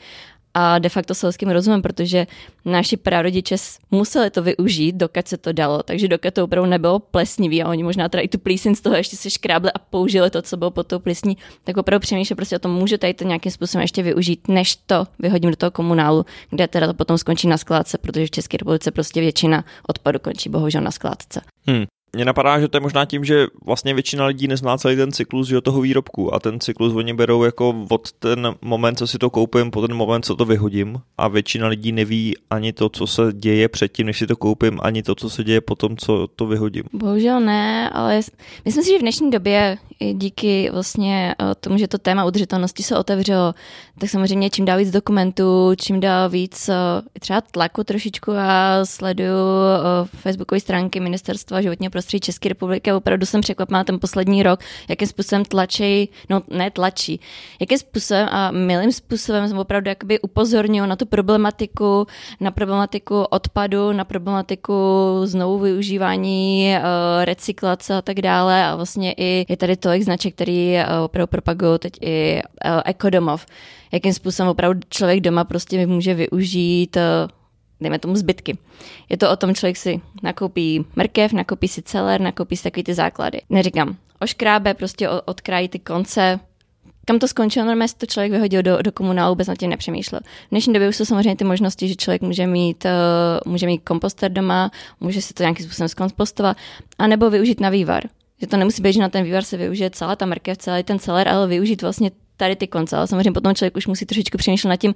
a 0.58 0.78
de 0.78 0.88
facto 0.88 1.14
selským 1.14 1.48
rozumem, 1.48 1.82
protože 1.82 2.26
naši 2.64 2.96
prarodiče 2.96 3.56
museli 3.90 4.30
to 4.30 4.42
využít, 4.42 4.96
dokud 4.96 5.28
se 5.28 5.36
to 5.36 5.52
dalo, 5.52 5.82
takže 5.82 6.08
dokud 6.08 6.34
to 6.34 6.44
opravdu 6.44 6.70
nebylo 6.70 6.98
plesnivý 6.98 7.62
a 7.62 7.68
oni 7.68 7.82
možná 7.82 8.08
teda 8.08 8.22
i 8.22 8.28
tu 8.28 8.38
plísin 8.38 8.74
z 8.74 8.80
toho 8.80 8.96
ještě 8.96 9.16
si 9.16 9.30
škrábli 9.30 9.72
a 9.72 9.78
použili 9.78 10.30
to, 10.30 10.42
co 10.42 10.56
bylo 10.56 10.70
pod 10.70 10.86
tou 10.86 10.98
plísní, 10.98 11.36
tak 11.64 11.76
opravdu 11.76 12.02
přemýšlel 12.02 12.36
prostě 12.36 12.56
o 12.56 12.58
tom, 12.58 12.72
můžu 12.72 12.96
tady 12.96 13.14
to 13.14 13.24
nějakým 13.24 13.52
způsobem 13.52 13.82
ještě 13.82 14.02
využít, 14.02 14.48
než 14.48 14.76
to 14.76 15.06
vyhodím 15.18 15.50
do 15.50 15.56
toho 15.56 15.70
komunálu, 15.70 16.24
kde 16.50 16.68
teda 16.68 16.86
to 16.86 16.94
potom 16.94 17.18
skončí 17.18 17.48
na 17.48 17.58
skládce, 17.58 17.98
protože 17.98 18.26
v 18.26 18.30
České 18.30 18.56
republice 18.56 18.90
prostě 18.90 19.20
většina 19.20 19.64
odpadu 19.88 20.18
končí 20.18 20.48
bohužel 20.48 20.80
na 20.80 20.90
skládce. 20.90 21.40
Hmm. 21.66 21.84
Mně 22.12 22.24
napadá, 22.24 22.60
že 22.60 22.68
to 22.68 22.76
je 22.76 22.80
možná 22.80 23.04
tím, 23.04 23.24
že 23.24 23.46
vlastně 23.66 23.94
většina 23.94 24.26
lidí 24.26 24.48
nezná 24.48 24.78
celý 24.78 24.96
ten 24.96 25.12
cyklus 25.12 25.48
že 25.48 25.60
toho 25.60 25.80
výrobku 25.80 26.34
a 26.34 26.40
ten 26.40 26.60
cyklus 26.60 26.94
oni 26.94 27.14
berou 27.14 27.44
jako 27.44 27.74
od 27.90 28.12
ten 28.12 28.54
moment, 28.62 28.98
co 28.98 29.06
si 29.06 29.18
to 29.18 29.30
koupím, 29.30 29.70
po 29.70 29.86
ten 29.86 29.96
moment, 29.96 30.24
co 30.24 30.36
to 30.36 30.44
vyhodím 30.44 31.00
a 31.18 31.28
většina 31.28 31.68
lidí 31.68 31.92
neví 31.92 32.34
ani 32.50 32.72
to, 32.72 32.88
co 32.88 33.06
se 33.06 33.22
děje 33.32 33.68
předtím, 33.68 34.06
než 34.06 34.18
si 34.18 34.26
to 34.26 34.36
koupím, 34.36 34.78
ani 34.82 35.02
to, 35.02 35.14
co 35.14 35.30
se 35.30 35.44
děje 35.44 35.60
potom, 35.60 35.96
co 35.96 36.26
to 36.36 36.46
vyhodím. 36.46 36.84
Bohužel 36.92 37.40
ne, 37.40 37.90
ale 37.90 38.20
myslím 38.64 38.84
si, 38.84 38.90
že 38.90 38.98
v 38.98 39.00
dnešní 39.00 39.30
době 39.30 39.78
díky 40.12 40.70
vlastně 40.72 41.34
eh, 41.40 41.54
tomu, 41.54 41.78
že 41.78 41.88
to 41.88 41.98
téma 41.98 42.24
udržitelnosti 42.24 42.82
se 42.82 42.96
otevřelo, 42.96 43.54
tak 43.98 44.10
samozřejmě 44.10 44.50
čím 44.50 44.64
dál 44.64 44.78
víc 44.78 44.90
dokumentů, 44.90 45.72
čím 45.80 46.00
dál 46.00 46.28
víc 46.30 46.68
eh, 46.68 46.74
třeba 47.20 47.40
tlaku 47.40 47.84
trošičku 47.84 48.32
a 48.32 48.84
sleduju 48.84 49.28
eh, 49.28 50.08
facebookové 50.16 50.60
stránky 50.60 51.00
Ministerstva 51.00 51.60
životního 51.60 51.90
prostředí 51.96 52.20
České 52.20 52.48
republiky 52.48 52.92
opravdu 52.92 53.26
jsem 53.26 53.40
překvapená 53.40 53.84
ten 53.84 54.00
poslední 54.00 54.42
rok, 54.42 54.60
jakým 54.88 55.08
způsobem 55.08 55.44
tlačí, 55.44 56.08
no 56.30 56.42
ne 56.48 56.70
tlačí, 56.70 57.20
jakým 57.60 57.78
způsobem 57.78 58.28
a 58.30 58.50
milým 58.50 58.92
způsobem 58.92 59.48
jsem 59.48 59.58
opravdu 59.58 59.88
jakoby 59.88 60.20
upozornil 60.20 60.86
na 60.86 60.96
tu 60.96 61.06
problematiku, 61.06 62.06
na 62.40 62.50
problematiku 62.50 63.22
odpadu, 63.22 63.92
na 63.92 64.04
problematiku 64.04 64.74
znovu 65.24 65.58
využívání, 65.58 66.74
recyklace 67.24 67.94
a 67.94 68.02
tak 68.02 68.20
dále. 68.20 68.64
A 68.64 68.76
vlastně 68.76 69.14
i 69.16 69.46
je 69.48 69.56
tady 69.56 69.76
tolik 69.76 70.02
značek, 70.02 70.34
který 70.34 70.76
opravdu 71.04 71.26
propagují 71.26 71.78
teď 71.78 71.92
i 72.00 72.42
ekodomov 72.84 73.46
jakým 73.92 74.12
způsobem 74.12 74.50
opravdu 74.50 74.80
člověk 74.88 75.20
doma 75.20 75.44
prostě 75.44 75.86
může 75.86 76.14
využít 76.14 76.96
eh, 76.96 77.28
dejme 77.80 77.98
tomu 77.98 78.16
zbytky. 78.16 78.58
Je 79.08 79.16
to 79.16 79.30
o 79.30 79.36
tom, 79.36 79.54
člověk 79.54 79.76
si 79.76 80.00
nakoupí 80.22 80.84
mrkev, 80.96 81.32
nakoupí 81.32 81.68
si 81.68 81.82
celer, 81.82 82.20
nakoupí 82.20 82.56
si 82.56 82.62
takový 82.62 82.84
ty 82.84 82.94
základy. 82.94 83.40
Neříkám, 83.50 83.96
oškrábe, 84.20 84.74
prostě 84.74 85.08
odkrájí 85.08 85.68
ty 85.68 85.78
konce, 85.78 86.40
kam 87.06 87.18
to 87.18 87.28
skončilo, 87.28 87.66
normálně 87.66 87.92
to 87.98 88.06
člověk 88.06 88.32
vyhodil 88.32 88.62
do, 88.62 88.82
do 88.82 88.92
komunálu, 88.92 89.30
vůbec 89.30 89.48
nad 89.48 89.58
tím 89.58 89.70
nepřemýšlel. 89.70 90.20
V 90.20 90.50
dnešní 90.50 90.72
době 90.72 90.88
už 90.88 90.96
jsou 90.96 91.04
samozřejmě 91.04 91.36
ty 91.36 91.44
možnosti, 91.44 91.88
že 91.88 91.94
člověk 91.94 92.22
může 92.22 92.46
mít, 92.46 92.84
uh, 92.84 93.52
může 93.52 93.66
mít 93.66 93.78
komposter 93.78 94.32
doma, 94.32 94.70
může 95.00 95.22
si 95.22 95.34
to 95.34 95.42
nějakým 95.42 95.66
způsobem 95.66 95.88
zkompostovat, 95.88 96.56
anebo 96.98 97.30
využít 97.30 97.60
na 97.60 97.68
vývar. 97.68 98.02
Že 98.40 98.46
to 98.46 98.56
nemusí 98.56 98.82
být, 98.82 98.92
že 98.92 99.00
na 99.00 99.08
ten 99.08 99.24
vývar 99.24 99.42
se 99.44 99.56
využije 99.56 99.90
celá 99.90 100.16
ta 100.16 100.26
mrkev, 100.26 100.58
celý 100.58 100.82
ten 100.82 100.98
celer, 100.98 101.28
ale 101.28 101.46
využít 101.46 101.82
vlastně 101.82 102.10
tady 102.36 102.56
ty 102.56 102.66
konce. 102.66 102.96
Ale 102.96 103.06
samozřejmě 103.06 103.32
potom 103.32 103.54
člověk 103.54 103.76
už 103.76 103.86
musí 103.86 104.06
trošičku 104.06 104.38
přemýšlet 104.38 104.68
nad 104.68 104.76
tím, 104.76 104.94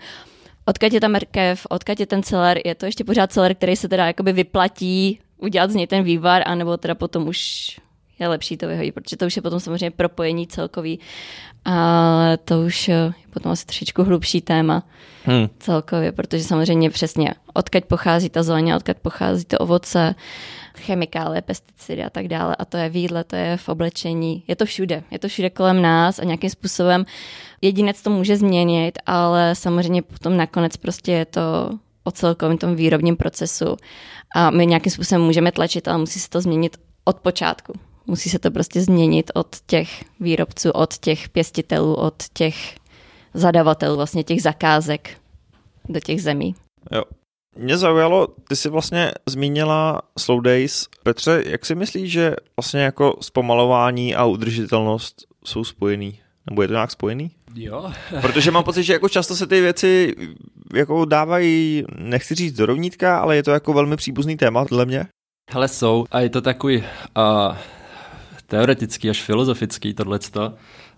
odkud 0.70 0.92
je 0.92 1.00
ta 1.00 1.09
mrkev, 1.09 1.66
odkud 1.70 2.00
je 2.00 2.06
ten 2.06 2.22
celer, 2.22 2.61
je 2.64 2.74
to 2.74 2.87
ještě 2.87 3.04
pořád 3.04 3.33
celer, 3.33 3.54
který 3.54 3.76
se 3.76 3.88
teda 3.88 4.06
jakoby 4.06 4.33
vyplatí 4.33 5.18
udělat 5.37 5.70
z 5.70 5.74
něj 5.74 5.87
ten 5.87 6.02
vývar, 6.02 6.42
anebo 6.46 6.76
teda 6.76 6.94
potom 6.94 7.28
už 7.28 7.80
je 8.18 8.28
lepší 8.28 8.56
to 8.56 8.68
vyhodit, 8.68 8.94
protože 8.94 9.16
to 9.16 9.26
už 9.26 9.37
je 9.37 9.42
potom 9.42 9.61
samozřejmě 9.61 9.90
propojení 9.90 10.46
celkový 10.46 11.00
a 11.64 12.37
to 12.44 12.61
už 12.61 12.88
je 12.88 13.12
potom 13.31 13.53
asi 13.53 13.66
trošičku 13.66 14.05
hlubší 14.05 14.40
téma 14.40 14.83
hmm. 15.25 15.49
celkově, 15.59 16.12
protože 16.12 16.44
samozřejmě 16.44 16.90
přesně 16.90 17.35
odkud 17.55 17.85
pochází 17.85 18.31
ta 18.31 18.42
zeleně, 18.42 18.77
odkud 18.77 18.96
pochází 18.96 19.44
to 19.44 19.59
ovoce, 19.59 20.14
chemikálie, 20.79 21.42
pesticidy 21.42 22.05
a 22.05 22.11
tak 22.11 22.29
dále. 22.29 22.57
A 22.59 22.64
to 22.64 22.77
je 22.77 22.88
v 22.88 22.96
jídle, 22.96 23.25
to 23.25 23.37
je 23.37 23.57
v 23.57 23.68
oblečení, 23.68 24.42
je 24.49 24.57
to 24.57 24.64
všude. 24.64 25.03
Je 25.11 25.18
to 25.18 25.29
všude 25.29 25.51
kolem 25.51 25.83
nás 25.83 26.18
a 26.18 26.25
nějakým 26.25 26.51
způsobem 26.51 27.07
jedinec 27.62 28.03
to 28.03 28.11
může 28.11 28.37
změnit, 28.37 28.99
ale 29.07 29.55
samozřejmě 29.55 30.03
potom 30.03 30.37
nakonec 30.37 30.77
prostě 30.77 31.12
je 31.12 31.25
to 31.25 31.70
o 32.05 32.11
celkovém 32.11 32.59
tom 32.59 32.77
výrobním 32.77 33.16
procesu 33.16 33.77
a 34.35 34.51
my 34.51 34.66
nějakým 34.66 34.92
způsobem 34.92 35.23
můžeme 35.23 35.53
tlačit, 35.53 35.88
ale 35.88 35.99
musí 35.99 36.20
se 36.20 36.29
to 36.29 36.40
změnit 36.40 36.77
od 37.05 37.16
počátku. 37.16 37.73
Musí 38.11 38.31
se 38.31 38.38
to 38.38 38.51
prostě 38.51 38.81
změnit 38.81 39.31
od 39.35 39.57
těch 39.66 40.05
výrobců, 40.20 40.70
od 40.70 40.99
těch 40.99 41.29
pěstitelů, 41.29 41.94
od 41.94 42.14
těch 42.33 42.77
zadavatelů, 43.35 43.96
vlastně 43.96 44.25
těch 44.25 44.42
zakázek 44.42 45.11
do 45.88 46.01
těch 46.01 46.23
zemí. 46.23 46.55
Jo, 46.92 47.03
mě 47.57 47.79
zaujalo, 47.79 48.27
ty 48.49 48.57
jsi 48.57 48.68
vlastně 48.68 49.12
zmínila 49.27 50.03
Slow 50.18 50.42
Days. 50.42 50.87
Petře, 51.03 51.42
jak 51.46 51.66
si 51.66 51.75
myslíš, 51.75 52.12
že 52.12 52.37
vlastně 52.57 52.81
jako 52.81 53.16
zpomalování 53.20 54.14
a 54.14 54.25
udržitelnost 54.25 55.27
jsou 55.44 55.64
spojený? 55.64 56.18
Nebo 56.51 56.62
je 56.62 56.68
to 56.68 56.75
nějak 56.75 56.90
spojený? 56.90 57.31
Jo. 57.55 57.92
Protože 58.20 58.51
mám 58.51 58.64
pocit, 58.64 58.83
že 58.83 58.92
jako 58.92 59.09
často 59.09 59.37
se 59.37 59.46
ty 59.46 59.61
věci 59.61 60.14
jako 60.75 61.05
dávají, 61.05 61.85
nechci 61.99 62.35
říct 62.35 62.57
do 62.57 62.66
rovnítka, 62.66 63.18
ale 63.18 63.37
je 63.37 63.42
to 63.42 63.51
jako 63.51 63.73
velmi 63.73 63.96
příbuzný 63.96 64.37
téma 64.37 64.64
dle 64.64 64.87
mě. 64.87 65.07
Hele, 65.51 65.68
jsou. 65.68 66.05
A 66.11 66.20
je 66.20 66.31
to 66.31 66.40
takový 66.40 66.77
uh, 66.79 67.57
teoretický 68.50 69.10
až 69.10 69.22
filozofický 69.22 69.94
tohleto. 69.94 70.52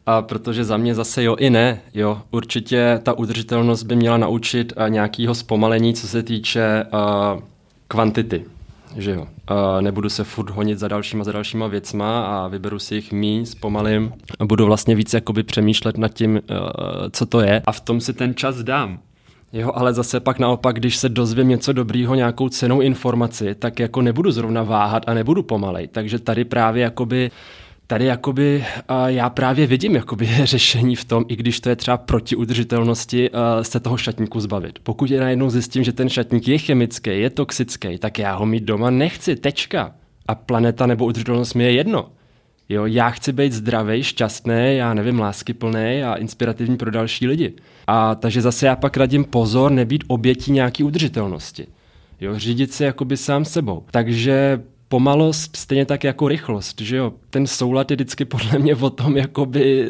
A 0.06 0.22
protože 0.22 0.64
za 0.64 0.76
mě 0.76 0.94
zase 0.94 1.22
jo 1.22 1.36
i 1.36 1.50
ne, 1.50 1.80
jo, 1.94 2.22
určitě 2.30 3.00
ta 3.02 3.12
udržitelnost 3.12 3.82
by 3.82 3.96
měla 3.96 4.16
naučit 4.16 4.72
uh, 4.76 4.90
nějakého 4.90 5.34
zpomalení, 5.34 5.94
co 5.94 6.08
se 6.08 6.22
týče 6.22 6.84
uh, 6.92 7.42
kvantity, 7.88 8.44
že 8.96 9.10
jo. 9.10 9.20
Uh, 9.20 9.80
nebudu 9.80 10.08
se 10.08 10.24
furt 10.24 10.50
honit 10.50 10.78
za 10.78 10.88
dalšíma, 10.88 11.24
za 11.24 11.32
dalšíma 11.32 11.66
věcma 11.66 12.24
a 12.24 12.48
vyberu 12.48 12.78
si 12.78 12.94
jich 12.94 13.12
mí, 13.12 13.46
zpomalím 13.46 14.12
a 14.40 14.44
budu 14.44 14.66
vlastně 14.66 14.94
víc 14.94 15.14
jakoby 15.14 15.42
přemýšlet 15.42 15.98
nad 15.98 16.08
tím, 16.08 16.34
uh, 16.34 16.40
co 17.10 17.26
to 17.26 17.40
je 17.40 17.62
a 17.66 17.72
v 17.72 17.80
tom 17.80 18.00
si 18.00 18.12
ten 18.12 18.34
čas 18.34 18.62
dám. 18.62 18.98
Jo, 19.52 19.72
ale 19.74 19.94
zase 19.94 20.20
pak 20.20 20.38
naopak, 20.38 20.76
když 20.76 20.96
se 20.96 21.08
dozvím 21.08 21.48
něco 21.48 21.72
dobrýho, 21.72 22.14
nějakou 22.14 22.48
cenou 22.48 22.80
informaci, 22.80 23.54
tak 23.54 23.78
jako 23.78 24.02
nebudu 24.02 24.30
zrovna 24.30 24.62
váhat 24.62 25.02
a 25.06 25.14
nebudu 25.14 25.42
pomalej. 25.42 25.88
Takže 25.88 26.18
tady 26.18 26.44
právě 26.44 26.82
jakoby 26.82 27.30
tady 27.86 28.04
jakoby 28.04 28.64
já 29.06 29.30
právě 29.30 29.66
vidím 29.66 29.94
jakoby 29.94 30.26
řešení 30.44 30.96
v 30.96 31.04
tom, 31.04 31.24
i 31.28 31.36
když 31.36 31.60
to 31.60 31.68
je 31.68 31.76
třeba 31.76 31.96
proti 31.96 32.36
udržitelnosti, 32.36 33.30
se 33.62 33.80
toho 33.80 33.96
šatníku 33.96 34.40
zbavit. 34.40 34.78
Pokud 34.82 35.10
je 35.10 35.20
najednou 35.20 35.50
zjistím, 35.50 35.84
že 35.84 35.92
ten 35.92 36.08
šatník 36.08 36.48
je 36.48 36.58
chemický, 36.58 37.10
je 37.10 37.30
toxický, 37.30 37.98
tak 37.98 38.18
já 38.18 38.34
ho 38.34 38.46
mít 38.46 38.64
doma 38.64 38.90
nechci, 38.90 39.36
tečka. 39.36 39.94
A 40.26 40.34
planeta 40.34 40.86
nebo 40.86 41.04
udržitelnost 41.04 41.54
mi 41.54 41.64
je 41.64 41.72
jedno. 41.72 42.08
Jo, 42.72 42.86
já 42.86 43.10
chci 43.10 43.32
být 43.32 43.52
zdravý, 43.52 44.02
šťastný, 44.02 44.76
já 44.76 44.94
nevím, 44.94 45.20
láskyplný 45.20 46.02
a 46.02 46.14
inspirativní 46.14 46.76
pro 46.76 46.90
další 46.90 47.26
lidi. 47.26 47.52
A 47.86 48.14
takže 48.14 48.42
zase 48.42 48.66
já 48.66 48.76
pak 48.76 48.96
radím 48.96 49.24
pozor, 49.24 49.72
nebýt 49.72 50.04
obětí 50.06 50.52
nějaký 50.52 50.84
udržitelnosti. 50.84 51.66
Jo, 52.20 52.38
řídit 52.38 52.72
se 52.72 52.84
jakoby 52.84 53.16
sám 53.16 53.44
sebou. 53.44 53.84
Takže 53.90 54.62
pomalost 54.88 55.56
stejně 55.56 55.86
tak 55.86 56.04
jako 56.04 56.28
rychlost, 56.28 56.80
že 56.80 56.96
jo. 56.96 57.12
Ten 57.30 57.46
soulad 57.46 57.90
je 57.90 57.94
vždycky 57.94 58.24
podle 58.24 58.58
mě 58.58 58.76
o 58.76 58.90
tom, 58.90 59.16
jakoby 59.16 59.88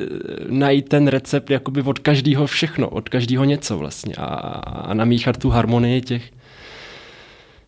najít 0.48 0.88
ten 0.88 1.08
recept 1.08 1.50
jakoby 1.50 1.82
od 1.82 1.98
každého 1.98 2.46
všechno, 2.46 2.88
od 2.88 3.08
každého 3.08 3.44
něco 3.44 3.78
vlastně 3.78 4.14
a, 4.14 4.24
a 4.24 4.94
namíchat 4.94 5.36
tu 5.36 5.50
harmonii 5.50 6.00
těch, 6.00 6.30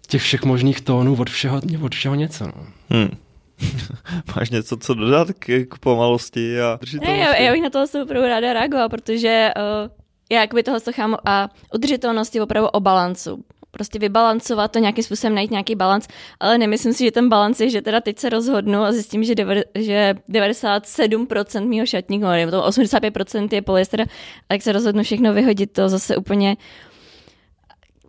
těch 0.07 0.23
všech 0.23 0.45
možných 0.45 0.81
tónů 0.81 1.17
od 1.17 1.31
všeho, 1.31 1.61
od 1.83 1.95
všeho 1.95 2.15
něco. 2.15 2.47
No. 2.47 2.67
Hmm. 2.91 3.11
Máš 4.37 4.51
něco, 4.51 4.77
co 4.77 4.95
dodat 4.95 5.29
k, 5.39 5.65
k 5.69 5.79
pomalosti 5.79 6.61
a 6.61 6.79
Ne, 7.01 7.17
já, 7.17 7.37
já 7.37 7.53
bych 7.53 7.63
na 7.63 7.71
toho 7.71 7.87
opravdu 8.03 8.29
ráda 8.29 8.53
reagovala, 8.53 8.89
protože 8.89 9.51
uh, 9.57 9.91
já 10.31 10.41
jakoby 10.41 10.63
toho 10.63 10.79
chámu 10.93 11.17
a 11.25 11.51
udržitelnost 11.75 12.35
je 12.35 12.43
opravdu 12.43 12.69
o 12.69 12.81
balancu 12.81 13.45
prostě 13.75 13.99
vybalancovat 13.99 14.73
to 14.73 14.79
nějakým 14.79 15.05
způsobem, 15.05 15.35
najít 15.35 15.51
nějaký 15.51 15.75
balans, 15.75 16.09
ale 16.41 16.59
nemyslím 16.59 16.93
si, 16.93 17.05
že 17.05 17.11
ten 17.11 17.29
balans 17.29 17.61
je, 17.61 17.71
že 17.71 17.83
teda 17.83 18.01
teď 18.01 18.19
se 18.19 18.29
rozhodnu 18.29 18.83
a 18.83 18.93
zjistím, 18.93 19.25
že, 19.25 19.35
dev- 19.35 19.65
že 19.75 20.15
97% 20.29 21.69
mýho 21.69 21.87
šatníku, 21.87 22.25
nebo 22.25 22.51
to 22.51 22.63
85% 22.63 23.49
je 23.53 23.63
polyester, 23.63 24.01
a 24.49 24.53
jak 24.53 24.63
se 24.63 24.73
rozhodnu 24.73 25.03
všechno 25.03 25.33
vyhodit, 25.33 25.73
to 25.73 25.89
zase 25.89 26.17
úplně 26.17 26.57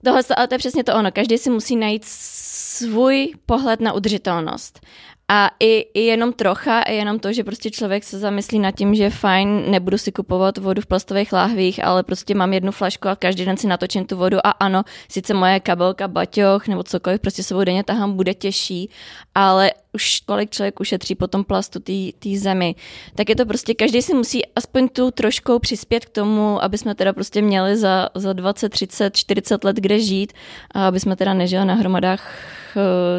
Tohle, 0.05 0.21
ale 0.37 0.47
to 0.47 0.53
je 0.53 0.57
přesně 0.57 0.83
to 0.83 0.95
ono. 0.95 1.11
Každý 1.11 1.37
si 1.37 1.49
musí 1.49 1.75
najít 1.75 2.05
svůj 2.05 3.33
pohled 3.45 3.81
na 3.81 3.93
udržitelnost. 3.93 4.79
A 5.27 5.49
i, 5.59 5.85
i 5.93 5.99
jenom 5.99 6.33
trocha, 6.33 6.81
i 6.81 6.95
jenom 6.95 7.19
to, 7.19 7.33
že 7.33 7.43
prostě 7.43 7.71
člověk 7.71 8.03
se 8.03 8.19
zamyslí 8.19 8.59
nad 8.59 8.71
tím, 8.71 8.95
že 8.95 9.09
fajn, 9.09 9.71
nebudu 9.71 9.97
si 9.97 10.11
kupovat 10.11 10.57
vodu 10.57 10.81
v 10.81 10.85
plastových 10.85 11.33
láhvích, 11.33 11.83
ale 11.83 12.03
prostě 12.03 12.35
mám 12.35 12.53
jednu 12.53 12.71
flašku 12.71 13.07
a 13.07 13.15
každý 13.15 13.45
den 13.45 13.57
si 13.57 13.67
natočím 13.67 14.05
tu 14.05 14.17
vodu 14.17 14.37
a 14.47 14.49
ano, 14.49 14.83
sice 15.09 15.33
moje 15.33 15.59
kabelka, 15.59 16.07
baťoch 16.07 16.67
nebo 16.67 16.83
cokoliv 16.83 17.21
prostě 17.21 17.43
sebou 17.43 17.63
denně 17.63 17.83
tahám, 17.83 18.13
bude 18.13 18.33
těžší, 18.33 18.89
ale 19.35 19.71
už 19.93 20.21
kolik 20.25 20.49
člověk 20.49 20.79
ušetří 20.79 21.15
po 21.15 21.27
tom 21.27 21.43
plastu 21.43 21.79
té 22.19 22.37
zemi, 22.37 22.75
tak 23.15 23.29
je 23.29 23.35
to 23.35 23.45
prostě, 23.45 23.73
každý 23.73 24.01
si 24.01 24.13
musí 24.13 24.45
aspoň 24.55 24.89
tu 24.89 25.11
trošku 25.11 25.59
přispět 25.59 26.05
k 26.05 26.09
tomu, 26.09 26.63
aby 26.63 26.77
jsme 26.77 26.95
teda 26.95 27.13
prostě 27.13 27.41
měli 27.41 27.77
za, 27.77 28.09
za 28.15 28.33
20, 28.33 28.69
30, 28.69 29.17
40 29.17 29.63
let 29.63 29.75
kde 29.75 29.99
žít 29.99 30.33
a 30.71 30.87
aby 30.87 30.99
jsme 30.99 31.15
teda 31.15 31.33
nežili 31.33 31.65
na 31.65 31.73
hromadách 31.73 32.35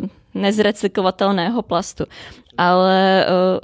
uh, 0.02 0.08
nezrecyklovatelného 0.40 1.62
plastu. 1.62 2.04
Ale 2.58 3.26
uh, 3.28 3.58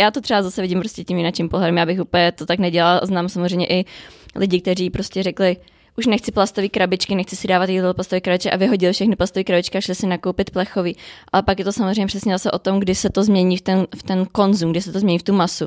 já 0.00 0.10
to 0.10 0.20
třeba 0.20 0.42
zase 0.42 0.62
vidím 0.62 0.78
prostě 0.78 1.04
tím 1.04 1.18
jiným 1.18 1.48
pohledem, 1.48 1.76
já 1.76 1.86
bych 1.86 2.00
úplně 2.00 2.32
to 2.32 2.46
tak 2.46 2.58
nedělala. 2.58 3.00
Znám 3.02 3.28
samozřejmě 3.28 3.66
i 3.66 3.84
lidi, 4.36 4.60
kteří 4.60 4.90
prostě 4.90 5.22
řekli, 5.22 5.56
už 5.98 6.06
nechci 6.06 6.32
plastové 6.32 6.68
krabičky, 6.68 7.14
nechci 7.14 7.36
si 7.36 7.48
dávat 7.48 7.68
jídlo 7.68 7.94
plastové 7.94 8.20
krabičky 8.20 8.50
a 8.50 8.56
vyhodil 8.56 8.92
všechny 8.92 9.16
plastové 9.16 9.44
krabičky 9.44 9.78
a 9.78 9.80
šli 9.80 9.94
si 9.94 10.06
nakoupit 10.06 10.50
plechový. 10.50 10.96
Ale 11.32 11.42
pak 11.42 11.58
je 11.58 11.64
to 11.64 11.72
samozřejmě 11.72 12.06
přesně 12.06 12.32
zase 12.32 12.50
o 12.50 12.58
tom, 12.58 12.80
kdy 12.80 12.94
se 12.94 13.10
to 13.10 13.24
změní 13.24 13.56
v 13.56 13.60
ten, 13.60 13.86
v 13.96 14.02
ten 14.02 14.26
konzum, 14.32 14.70
kdy 14.70 14.80
se 14.80 14.92
to 14.92 15.00
změní 15.00 15.18
v 15.18 15.22
tu 15.22 15.32
masu. 15.32 15.66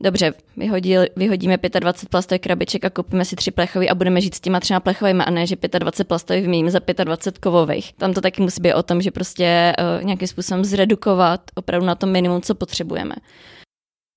Dobře, 0.00 0.34
vyhodil, 0.56 1.02
vyhodíme 1.16 1.58
25 1.80 2.10
plastových 2.10 2.40
krabiček 2.40 2.84
a 2.84 2.90
koupíme 2.90 3.24
si 3.24 3.36
tři 3.36 3.50
plechový 3.50 3.90
a 3.90 3.94
budeme 3.94 4.20
žít 4.20 4.34
s 4.34 4.40
těma 4.40 4.60
třema 4.60 4.80
plechovými 4.80 5.24
a 5.24 5.30
ne, 5.30 5.46
že 5.46 5.56
25 5.78 6.08
plastových 6.08 6.42
vyměníme 6.42 6.70
za 6.70 6.80
25 7.04 7.38
kovových. 7.38 7.92
Tam 7.92 8.14
to 8.14 8.20
taky 8.20 8.42
musí 8.42 8.62
být 8.62 8.74
o 8.74 8.82
tom, 8.82 9.02
že 9.02 9.10
prostě 9.10 9.72
uh, 9.98 10.04
nějakým 10.04 10.28
způsobem 10.28 10.64
zredukovat 10.64 11.40
opravdu 11.54 11.86
na 11.86 11.94
to 11.94 12.06
minimum, 12.06 12.42
co 12.42 12.54
potřebujeme. 12.54 13.14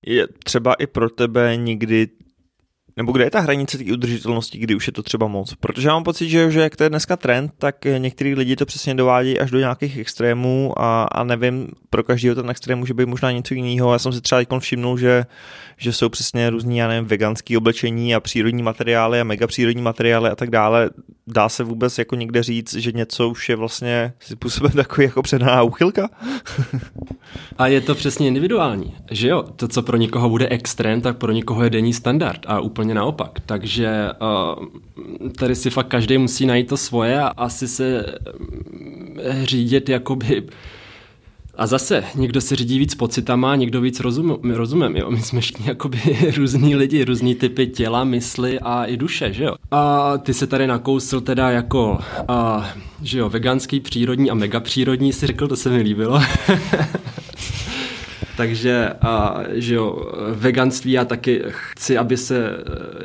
Je 0.06 0.26
třeba 0.44 0.74
i 0.74 0.86
pro 0.86 1.10
tebe 1.10 1.56
nikdy 1.56 2.08
nebo 2.98 3.12
kde 3.12 3.24
je 3.24 3.30
ta 3.30 3.40
hranice 3.40 3.78
té 3.78 3.84
udržitelnosti, 3.92 4.58
kdy 4.58 4.74
už 4.74 4.86
je 4.86 4.92
to 4.92 5.02
třeba 5.02 5.26
moc? 5.26 5.54
Protože 5.54 5.88
já 5.88 5.94
mám 5.94 6.04
pocit, 6.04 6.28
že, 6.28 6.50
že 6.50 6.60
jak 6.60 6.76
to 6.76 6.82
je 6.82 6.90
dneska 6.90 7.16
trend, 7.16 7.52
tak 7.58 7.76
některý 7.98 8.34
lidi 8.34 8.56
to 8.56 8.66
přesně 8.66 8.94
dovádí 8.94 9.38
až 9.40 9.50
do 9.50 9.58
nějakých 9.58 9.98
extrémů 9.98 10.72
a, 10.76 11.04
a 11.04 11.24
nevím, 11.24 11.68
pro 11.90 12.02
každého 12.02 12.34
ten 12.34 12.50
extrém 12.50 12.78
může 12.78 12.94
být 12.94 13.06
možná 13.06 13.30
něco 13.30 13.54
jiného. 13.54 13.92
Já 13.92 13.98
jsem 13.98 14.12
si 14.12 14.20
třeba 14.20 14.40
všimnul, 14.58 14.98
že, 14.98 15.26
že 15.78 15.92
jsou 15.92 16.08
přesně 16.08 16.50
různý, 16.50 16.76
já 16.76 16.88
nevím, 16.88 17.08
veganský 17.08 17.56
oblečení 17.56 18.14
a 18.14 18.20
přírodní 18.20 18.62
materiály 18.62 19.20
a 19.20 19.24
mega 19.24 19.46
přírodní 19.46 19.82
materiály 19.82 20.30
a 20.30 20.36
tak 20.36 20.50
dále. 20.50 20.90
Dá 21.26 21.48
se 21.48 21.64
vůbec 21.64 21.98
jako 21.98 22.16
někde 22.16 22.42
říct, 22.42 22.74
že 22.74 22.92
něco 22.92 23.28
už 23.28 23.48
je 23.48 23.56
vlastně 23.56 24.12
způsobem 24.20 24.72
takový 24.72 25.04
jako 25.04 25.22
předaná 25.22 25.62
úchylka? 25.62 26.08
a 27.58 27.66
je 27.66 27.80
to 27.80 27.94
přesně 27.94 28.28
individuální, 28.28 28.94
že 29.10 29.28
jo? 29.28 29.42
To, 29.56 29.68
co 29.68 29.82
pro 29.82 29.96
někoho 29.96 30.28
bude 30.28 30.48
extrém, 30.48 31.00
tak 31.00 31.16
pro 31.16 31.32
někoho 31.32 31.64
je 31.64 31.70
denní 31.70 31.92
standard 31.92 32.40
a 32.46 32.60
úplně 32.60 32.94
naopak. 32.94 33.40
Takže 33.46 34.10
uh, 34.58 35.28
tady 35.38 35.54
si 35.54 35.70
fakt 35.70 35.88
každý 35.88 36.18
musí 36.18 36.46
najít 36.46 36.68
to 36.68 36.76
svoje 36.76 37.20
a 37.20 37.26
asi 37.26 37.68
se 37.68 38.04
eh, 39.22 39.46
řídit 39.46 39.88
jakoby 39.88 40.42
a 41.58 41.66
zase, 41.66 42.04
někdo 42.14 42.40
se 42.40 42.56
řídí 42.56 42.78
víc 42.78 42.94
pocitama, 42.94 43.56
někdo 43.56 43.80
víc 43.80 44.00
rozum, 44.00 44.38
rozumem, 44.54 44.96
jo. 44.96 45.10
My 45.10 45.22
jsme 45.22 45.40
všichni 45.40 45.68
jakoby 45.68 46.00
různý 46.36 46.76
lidi, 46.76 47.04
různý 47.04 47.34
typy 47.34 47.66
těla, 47.66 48.04
mysli 48.04 48.60
a 48.60 48.84
i 48.84 48.96
duše, 48.96 49.32
že 49.32 49.44
jo. 49.44 49.54
A 49.70 50.18
ty 50.18 50.34
se 50.34 50.46
tady 50.46 50.66
nakousl 50.66 51.20
teda 51.20 51.50
jako, 51.50 51.98
a, 52.28 52.68
že 53.02 53.18
jo, 53.18 53.28
veganský, 53.28 53.80
přírodní 53.80 54.30
a 54.30 54.34
megapřírodní 54.34 55.12
si 55.12 55.26
řekl, 55.26 55.48
to 55.48 55.56
se 55.56 55.70
mi 55.70 55.82
líbilo. 55.82 56.20
Takže, 58.38 58.92
a, 59.02 59.40
že 59.52 59.74
jo, 59.74 60.12
veganství 60.34 60.92
já 60.92 61.04
taky 61.04 61.42
chci, 61.48 61.98
aby 61.98 62.16
se, 62.16 62.50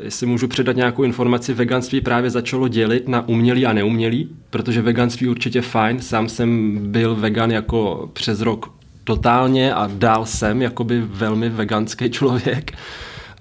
jestli 0.02 0.26
můžu 0.26 0.48
předat 0.48 0.76
nějakou 0.76 1.02
informaci, 1.02 1.54
veganství 1.54 2.00
právě 2.00 2.30
začalo 2.30 2.68
dělit 2.68 3.08
na 3.08 3.28
umělý 3.28 3.66
a 3.66 3.72
neumělý, 3.72 4.28
protože 4.50 4.82
veganství 4.82 5.28
určitě 5.28 5.62
fajn, 5.62 6.00
sám 6.00 6.28
jsem 6.28 6.78
byl 6.92 7.14
vegan 7.14 7.50
jako 7.50 8.10
přes 8.12 8.40
rok 8.40 8.72
totálně 9.04 9.74
a 9.74 9.90
dál 9.94 10.26
jsem 10.26 10.62
jakoby 10.62 11.02
velmi 11.06 11.48
veganský 11.48 12.10
člověk 12.10 12.72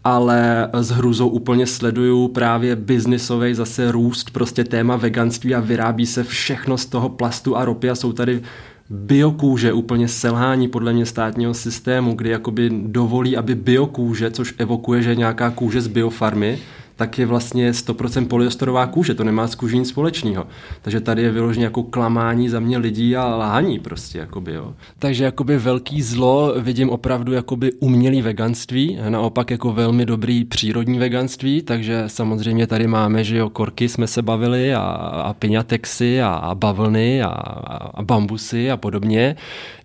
ale 0.04 0.70
s 0.74 0.90
hrůzou 0.90 1.28
úplně 1.28 1.68
sleduju 1.68 2.28
právě 2.28 2.76
biznisový 2.76 3.54
zase 3.54 3.92
růst, 3.92 4.30
prostě 4.30 4.64
téma 4.64 4.96
veganství 4.96 5.56
a 5.56 5.60
vyrábí 5.60 6.06
se 6.06 6.24
všechno 6.24 6.78
z 6.78 6.86
toho 6.86 7.10
plastu 7.10 7.58
a 7.58 7.66
ropy 7.66 7.90
a 7.90 7.96
jsou 7.96 8.14
tady 8.14 8.42
biokůže, 8.90 9.74
úplně 9.74 10.08
selhání 10.08 10.68
podle 10.68 10.94
mě 10.94 11.06
státního 11.06 11.54
systému, 11.54 12.14
kdy 12.14 12.30
jakoby 12.30 12.70
dovolí, 12.88 13.38
aby 13.38 13.56
biokůže, 13.56 14.32
což 14.32 14.54
evokuje, 14.58 15.02
že 15.02 15.16
nějaká 15.16 15.50
kůže 15.50 15.82
z 15.82 15.88
biofarmy, 15.88 16.60
tak 16.96 17.20
je 17.20 17.26
vlastně 17.26 17.72
100% 17.72 18.28
polyesterová 18.28 18.88
kůže, 18.88 19.14
to 19.14 19.24
nemá 19.24 19.48
s 19.48 19.56
kůží 19.56 19.80
nic 19.80 19.90
společného. 19.90 20.48
Takže 20.82 21.02
tady 21.02 21.22
je 21.22 21.32
vyloženě 21.32 21.66
jako 21.66 21.84
klamání 21.84 22.50
za 22.50 22.60
mě 22.60 22.78
lidí 22.78 23.16
a 23.16 23.36
lhání 23.36 23.80
prostě, 23.80 24.18
jakoby, 24.18 24.54
jo. 24.54 24.74
Takže 25.00 25.24
jakoby 25.24 25.58
velký 25.58 26.02
zlo 26.02 26.54
vidím 26.60 26.90
opravdu 26.90 27.34
jakoby 27.34 27.72
umělý 27.74 28.22
veganství, 28.22 29.00
naopak 29.10 29.52
jako 29.52 29.74
velmi 29.74 30.06
dobrý 30.06 30.44
přírodní 30.46 31.00
veganství, 31.00 31.62
takže 31.62 32.04
samozřejmě 32.08 32.68
tady 32.68 32.88
máme, 32.88 33.24
že 33.24 33.38
jo, 33.38 33.50
korky 33.50 33.90
jsme 33.90 34.08
se 34.08 34.22
bavili 34.22 34.74
a, 34.74 34.82
a 35.26 35.34
piňatexy 35.34 36.22
a, 36.22 36.30
a 36.30 36.56
bavlny 36.56 37.22
a, 37.22 37.28
a, 37.28 37.78
a 37.94 38.04
bambusy 38.04 38.72
a 38.72 38.78
podobně. 38.78 39.36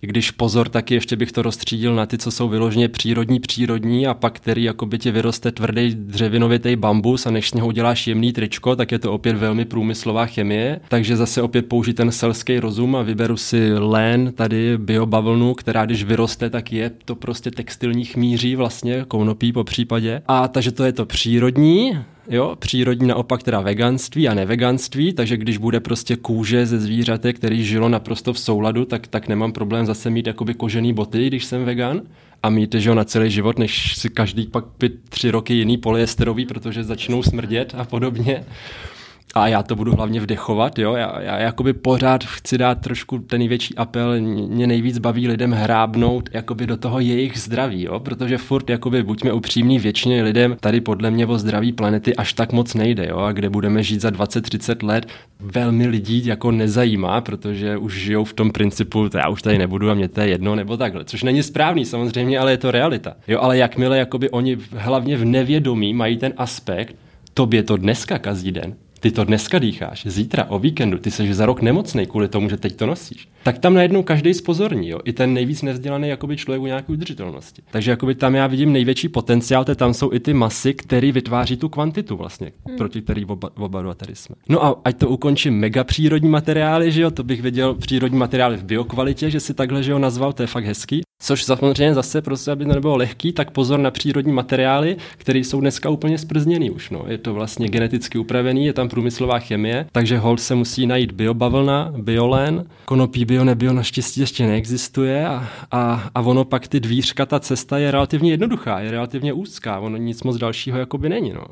I 0.03 0.07
když 0.07 0.31
pozor, 0.31 0.68
taky 0.68 0.94
ještě 0.94 1.16
bych 1.16 1.33
to 1.33 1.42
rozstřídil 1.42 1.94
na 1.94 2.07
ty, 2.07 2.18
co 2.18 2.31
jsou 2.31 2.49
vyloženě 2.49 2.88
přírodní, 2.88 3.40
přírodní 3.40 4.07
a 4.07 4.14
pak 4.14 4.37
který 4.37 4.64
jakoby 4.64 4.99
ti 4.99 5.11
vyroste 5.11 5.53
tvrdý 5.53 5.94
dřevinovitý 5.94 6.77
bambus 6.77 6.98
bambus 6.99 7.27
a 7.27 7.31
než 7.31 7.51
z 7.51 7.55
něho 7.55 7.67
uděláš 7.69 8.07
jemný 8.07 8.33
tričko, 8.33 8.77
tak 8.77 8.93
je 8.93 8.99
to 8.99 9.13
opět 9.13 9.37
velmi 9.37 9.65
průmyslová 9.65 10.27
chemie. 10.27 10.81
Takže 10.89 11.17
zase 11.17 11.43
opět 11.43 11.67
použít 11.67 11.95
ten 11.95 12.13
selský 12.13 12.61
rozum 12.61 12.97
a 12.97 13.03
vyberu 13.03 13.37
si 13.37 13.73
lén, 13.79 14.33
tady 14.33 14.79
biobavlnu, 14.79 15.55
která 15.55 15.87
když 15.87 16.05
vyroste, 16.05 16.51
tak 16.51 16.73
je 16.73 16.91
to 17.05 17.15
prostě 17.15 17.51
textilní 17.51 18.05
chmíří 18.05 18.57
vlastně, 18.57 19.05
konopí 19.09 19.53
po 19.53 19.65
případě. 19.65 20.23
A 20.29 20.49
takže 20.49 20.73
to 20.73 20.85
je 20.85 20.93
to 20.93 21.07
přírodní, 21.07 21.99
jo, 22.29 22.57
přírodní 22.59 23.07
naopak 23.07 23.43
teda 23.43 23.61
veganství 23.61 24.29
a 24.29 24.35
neveganství, 24.35 25.12
takže 25.12 25.37
když 25.37 25.59
bude 25.59 25.81
prostě 25.81 26.17
kůže 26.17 26.67
ze 26.67 26.81
zvířete, 26.81 27.33
který 27.33 27.64
žilo 27.64 27.88
naprosto 27.88 28.33
v 28.33 28.38
souladu, 28.38 28.85
tak, 28.85 29.07
tak 29.07 29.29
nemám 29.29 29.53
problém 29.53 29.87
zase 29.87 30.11
mít 30.11 30.27
jakoby 30.27 30.55
kožený 30.55 30.93
boty, 30.93 31.27
když 31.27 31.45
jsem 31.45 31.64
vegan 31.64 32.01
a 32.43 32.51
mít 32.51 32.75
že 32.75 32.95
na 32.95 33.05
celý 33.05 33.31
život, 33.31 33.59
než 33.59 33.97
si 33.97 34.11
každý 34.11 34.47
pak 34.47 34.64
pít 34.79 34.93
tři 35.09 35.31
roky 35.31 35.55
jiný 35.55 35.79
polyesterový, 35.79 36.47
protože 36.47 36.85
začnou 36.85 37.23
smrdět 37.23 37.75
a 37.79 37.85
podobně 37.85 38.45
a 39.35 39.49
já 39.49 39.62
to 39.62 39.77
budu 39.77 39.95
hlavně 39.95 40.21
vdechovat, 40.21 40.79
jo, 40.79 40.95
já, 40.95 41.21
já 41.21 41.38
jakoby 41.38 41.73
pořád 41.73 42.25
chci 42.25 42.59
dát 42.59 42.81
trošku 42.81 43.19
ten 43.19 43.38
největší 43.38 43.77
apel, 43.77 44.21
mě 44.21 44.67
nejvíc 44.67 44.99
baví 44.99 45.29
lidem 45.29 45.53
hrábnout 45.53 46.29
jakoby 46.33 46.67
do 46.67 46.77
toho 46.77 47.01
jejich 47.01 47.38
zdraví, 47.38 47.83
jo, 47.83 48.01
protože 48.01 48.38
furt 48.38 48.71
jakoby 48.71 49.03
buďme 49.03 49.33
upřímní, 49.33 49.79
většině 49.79 50.23
lidem 50.23 50.57
tady 50.61 50.81
podle 50.81 51.11
mě 51.11 51.27
o 51.27 51.38
zdraví 51.38 51.73
planety 51.73 52.17
až 52.17 52.33
tak 52.33 52.53
moc 52.53 52.75
nejde, 52.75 53.07
jo, 53.07 53.19
a 53.19 53.33
kde 53.33 53.51
budeme 53.51 53.83
žít 53.83 54.01
za 54.01 54.11
20-30 54.11 54.87
let, 54.87 55.07
velmi 55.41 55.87
lidí 55.87 56.27
jako 56.27 56.51
nezajímá, 56.51 57.21
protože 57.21 57.77
už 57.77 57.95
žijou 57.95 58.25
v 58.25 58.33
tom 58.33 58.51
principu, 58.51 59.09
to 59.09 59.19
já 59.19 59.29
už 59.29 59.43
tady 59.43 59.59
nebudu 59.59 59.91
a 59.91 59.95
mě 59.95 60.09
to 60.09 60.21
je 60.21 60.29
jedno, 60.29 60.55
nebo 60.55 60.77
takhle, 60.77 61.05
což 61.05 61.23
není 61.23 61.43
správný 61.43 61.85
samozřejmě, 61.85 62.38
ale 62.38 62.51
je 62.51 62.57
to 62.57 62.71
realita, 62.71 63.17
jo, 63.29 63.41
ale 63.41 63.59
jakmile 63.59 63.99
jakoby 63.99 64.31
oni 64.31 64.57
hlavně 64.71 65.17
v 65.17 65.25
nevědomí 65.25 65.95
mají 65.95 66.17
ten 66.17 66.33
aspekt, 66.37 66.97
tobě 67.35 67.62
to 67.62 67.77
dneska 67.77 68.19
kazí 68.19 68.53
den, 68.53 68.75
ty 69.01 69.11
to 69.11 69.25
dneska 69.25 69.59
dýcháš, 69.59 70.07
zítra 70.07 70.45
o 70.45 70.59
víkendu, 70.59 70.99
ty 70.99 71.11
jsi 71.11 71.35
za 71.35 71.47
rok 71.47 71.63
nemocný 71.63 72.07
kvůli 72.07 72.29
tomu, 72.29 72.49
že 72.49 72.57
teď 72.57 72.77
to 72.77 72.87
nosíš. 72.87 73.29
Tak 73.49 73.59
tam 73.59 73.75
najednou 73.75 74.03
každý 74.03 74.35
spozorní, 74.35 74.89
jo? 74.89 74.99
i 75.05 75.13
ten 75.13 75.35
nejvíc 75.35 75.63
nevzdělaný 75.63 76.09
jakoby 76.09 76.37
člověk 76.37 76.63
u 76.63 76.67
nějaké 76.67 76.93
udržitelnosti. 76.93 77.63
Takže 77.71 77.91
jakoby 77.91 78.15
tam 78.15 78.35
já 78.35 78.47
vidím 78.47 78.73
největší 78.73 79.09
potenciál, 79.09 79.65
to 79.65 79.75
tam 79.75 79.95
jsou 79.95 80.13
i 80.13 80.21
ty 80.21 80.35
masy, 80.35 80.75
které 80.75 81.13
vytváří 81.13 81.57
tu 81.57 81.69
kvantitu 81.69 82.17
vlastně, 82.17 82.53
hmm. 82.67 82.77
proti 82.77 83.03
který 83.03 83.25
oba, 83.25 83.51
oba 83.57 83.83
dva 83.83 83.95
tady 83.95 84.15
jsme. 84.15 84.37
No 84.49 84.65
a 84.65 84.81
ať 84.85 84.99
to 84.99 85.09
ukončím 85.09 85.55
mega 85.55 85.85
přírodní 85.85 86.29
materiály, 86.29 86.93
že 86.93 87.03
jo, 87.03 87.11
to 87.11 87.25
bych 87.25 87.43
viděl 87.43 87.75
přírodní 87.75 88.19
materiály 88.19 88.57
v 88.57 88.65
biokvalitě, 88.65 89.31
že 89.31 89.41
si 89.41 89.55
takhle, 89.55 89.83
že 89.83 89.93
jo, 89.93 89.99
nazval, 89.99 90.33
to 90.33 90.43
je 90.43 90.47
fakt 90.47 90.65
hezký. 90.65 91.03
Což 91.23 91.45
samozřejmě 91.45 91.95
zase, 91.95 92.23
prostě, 92.23 92.51
aby 92.51 92.65
to 92.65 92.73
nebylo 92.73 92.97
lehký, 92.97 93.33
tak 93.33 93.51
pozor 93.51 93.81
na 93.81 93.91
přírodní 93.91 94.33
materiály, 94.33 94.97
které 95.17 95.39
jsou 95.39 95.61
dneska 95.61 95.91
úplně 95.91 96.19
sprzněný 96.19 96.71
už. 96.71 96.91
No. 96.91 97.05
Je 97.09 97.19
to 97.19 97.35
vlastně 97.35 97.69
geneticky 97.69 98.19
upravený, 98.19 98.67
je 98.67 98.73
tam 98.73 98.89
průmyslová 98.89 99.39
chemie, 99.39 99.87
takže 99.93 100.19
hold 100.19 100.41
se 100.41 100.55
musí 100.55 100.87
najít 100.87 101.13
biobavlna, 101.13 101.93
biolen, 101.97 102.65
konopí 102.85 103.25
bio 103.25 103.38
nebio 103.44 103.72
naštěstí 103.72 104.20
ještě 104.20 104.46
neexistuje 104.46 105.29
a, 105.29 105.48
a, 105.70 106.11
a 106.14 106.20
ono 106.20 106.44
pak 106.44 106.68
ty 106.68 106.81
dvířka, 106.81 107.27
ta 107.27 107.40
cesta 107.40 107.79
je 107.79 107.90
relativně 107.90 108.31
jednoduchá, 108.31 108.81
je 108.81 108.90
relativně 108.90 109.33
úzká, 109.33 109.79
ono 109.79 109.96
nic 109.96 110.22
moc 110.22 110.37
dalšího 110.37 110.79
jakoby 110.79 111.09
není. 111.09 111.33
No. 111.33 111.44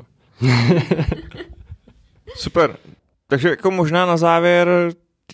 Super. 2.35 2.77
Takže 3.27 3.49
jako 3.49 3.71
možná 3.71 4.05
na 4.05 4.17
závěr 4.17 4.67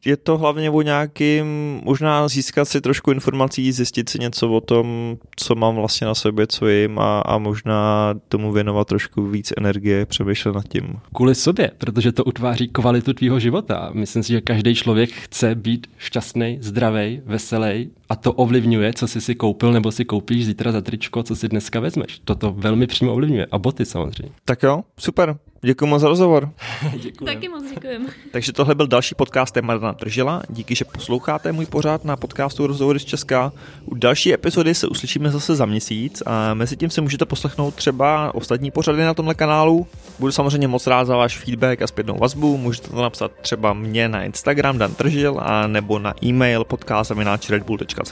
je 0.05 0.17
to 0.17 0.37
hlavně 0.37 0.69
o 0.69 0.81
nějakým, 0.81 1.45
možná 1.83 2.27
získat 2.27 2.65
si 2.65 2.81
trošku 2.81 3.11
informací, 3.11 3.71
zjistit 3.71 4.09
si 4.09 4.19
něco 4.19 4.49
o 4.49 4.61
tom, 4.61 5.17
co 5.35 5.55
mám 5.55 5.75
vlastně 5.75 6.07
na 6.07 6.15
sobě, 6.15 6.47
co 6.47 6.67
jim 6.67 6.99
a, 6.99 7.19
a 7.19 7.37
možná 7.37 8.13
tomu 8.27 8.51
věnovat 8.51 8.87
trošku 8.87 9.27
víc 9.27 9.53
energie, 9.57 10.05
přemýšlet 10.05 10.55
nad 10.55 10.67
tím. 10.67 10.99
Kvůli 11.15 11.35
sobě, 11.35 11.71
protože 11.77 12.11
to 12.11 12.23
utváří 12.23 12.67
kvalitu 12.67 13.13
tvýho 13.13 13.39
života. 13.39 13.89
Myslím 13.93 14.23
si, 14.23 14.33
že 14.33 14.41
každý 14.41 14.75
člověk 14.75 15.11
chce 15.11 15.55
být 15.55 15.87
šťastný, 15.97 16.57
zdravý, 16.61 17.21
veselý 17.25 17.89
a 18.13 18.15
to 18.15 18.33
ovlivňuje, 18.33 18.93
co 18.93 19.07
jsi 19.07 19.21
si 19.21 19.35
koupil 19.35 19.71
nebo 19.71 19.91
si 19.91 20.05
koupíš 20.05 20.45
zítra 20.45 20.71
za 20.71 20.81
tričko, 20.81 21.23
co 21.23 21.35
si 21.35 21.47
dneska 21.47 21.79
vezmeš. 21.79 22.21
Toto 22.25 22.51
velmi 22.51 22.87
přímo 22.87 23.13
ovlivňuje. 23.13 23.47
A 23.51 23.57
boty 23.57 23.85
samozřejmě. 23.85 24.31
Tak 24.45 24.63
jo, 24.63 24.83
super. 24.99 25.37
Děkuji 25.65 25.85
moc 25.85 26.01
za 26.01 26.07
rozhovor. 26.07 26.49
Děkuji. 26.97 27.25
Taky 27.25 27.49
moc 27.49 27.63
děkujem. 27.69 28.07
Takže 28.31 28.53
tohle 28.53 28.75
byl 28.75 28.87
další 28.87 29.15
podcast 29.15 29.57
Marina 29.61 29.91
Držela. 29.91 30.43
Díky, 30.49 30.75
že 30.75 30.85
posloucháte 30.85 31.51
můj 31.51 31.65
pořád 31.65 32.05
na 32.05 32.15
podcastu 32.15 32.67
Rozhovory 32.67 32.99
z 32.99 33.05
Česka. 33.05 33.51
U 33.85 33.95
další 33.95 34.33
epizody 34.33 34.75
se 34.75 34.87
uslyšíme 34.87 35.31
zase 35.31 35.55
za 35.55 35.65
měsíc 35.65 36.23
a 36.25 36.53
mezi 36.53 36.77
tím 36.77 36.89
si 36.89 37.01
můžete 37.01 37.25
poslechnout 37.25 37.75
třeba 37.75 38.35
ostatní 38.35 38.71
pořady 38.71 39.03
na 39.03 39.13
tomhle 39.13 39.35
kanálu. 39.35 39.87
Budu 40.19 40.31
samozřejmě 40.31 40.67
moc 40.67 40.87
rád 40.87 41.05
za 41.05 41.15
váš 41.17 41.37
feedback 41.37 41.81
a 41.81 41.87
zpětnou 41.87 42.17
vazbu. 42.17 42.57
Můžete 42.57 42.89
to 42.89 43.01
napsat 43.01 43.31
třeba 43.41 43.73
mě 43.73 44.07
na 44.09 44.23
Instagram 44.23 44.77
Dan 44.77 44.95
Držil 44.97 45.39
a 45.41 45.67
nebo 45.67 45.99
na 45.99 46.13
e-mail 46.23 46.63
podcast.redbull.cz 46.63 48.02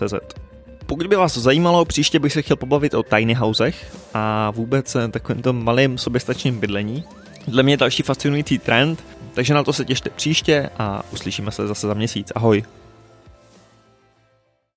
pokud 0.86 1.08
by 1.08 1.15
vás 1.15 1.38
zajímalo, 1.38 1.86
příště 1.86 2.19
bych 2.19 2.34
se 2.34 2.41
chtěl 2.41 2.58
pobavit 2.58 2.93
o 2.93 3.04
tiny 3.04 3.34
housech 3.34 3.97
a 4.13 4.51
vůbec 4.51 4.97
takovýmto 5.12 5.54
malým 5.54 5.97
soběstačným 5.97 6.60
bydlení. 6.60 7.04
Dle 7.47 7.63
mě 7.63 7.73
je 7.73 7.77
další 7.77 8.04
fascinující 8.04 8.60
trend, 8.60 9.04
takže 9.34 9.54
na 9.54 9.63
to 9.63 9.73
se 9.73 9.86
těšte 9.86 10.10
příště 10.10 10.69
a 10.80 11.04
uslyšíme 11.12 11.51
se 11.51 11.67
zase 11.67 11.88
za 11.88 11.93
měsíc. 11.93 12.32
Ahoj. 12.36 12.63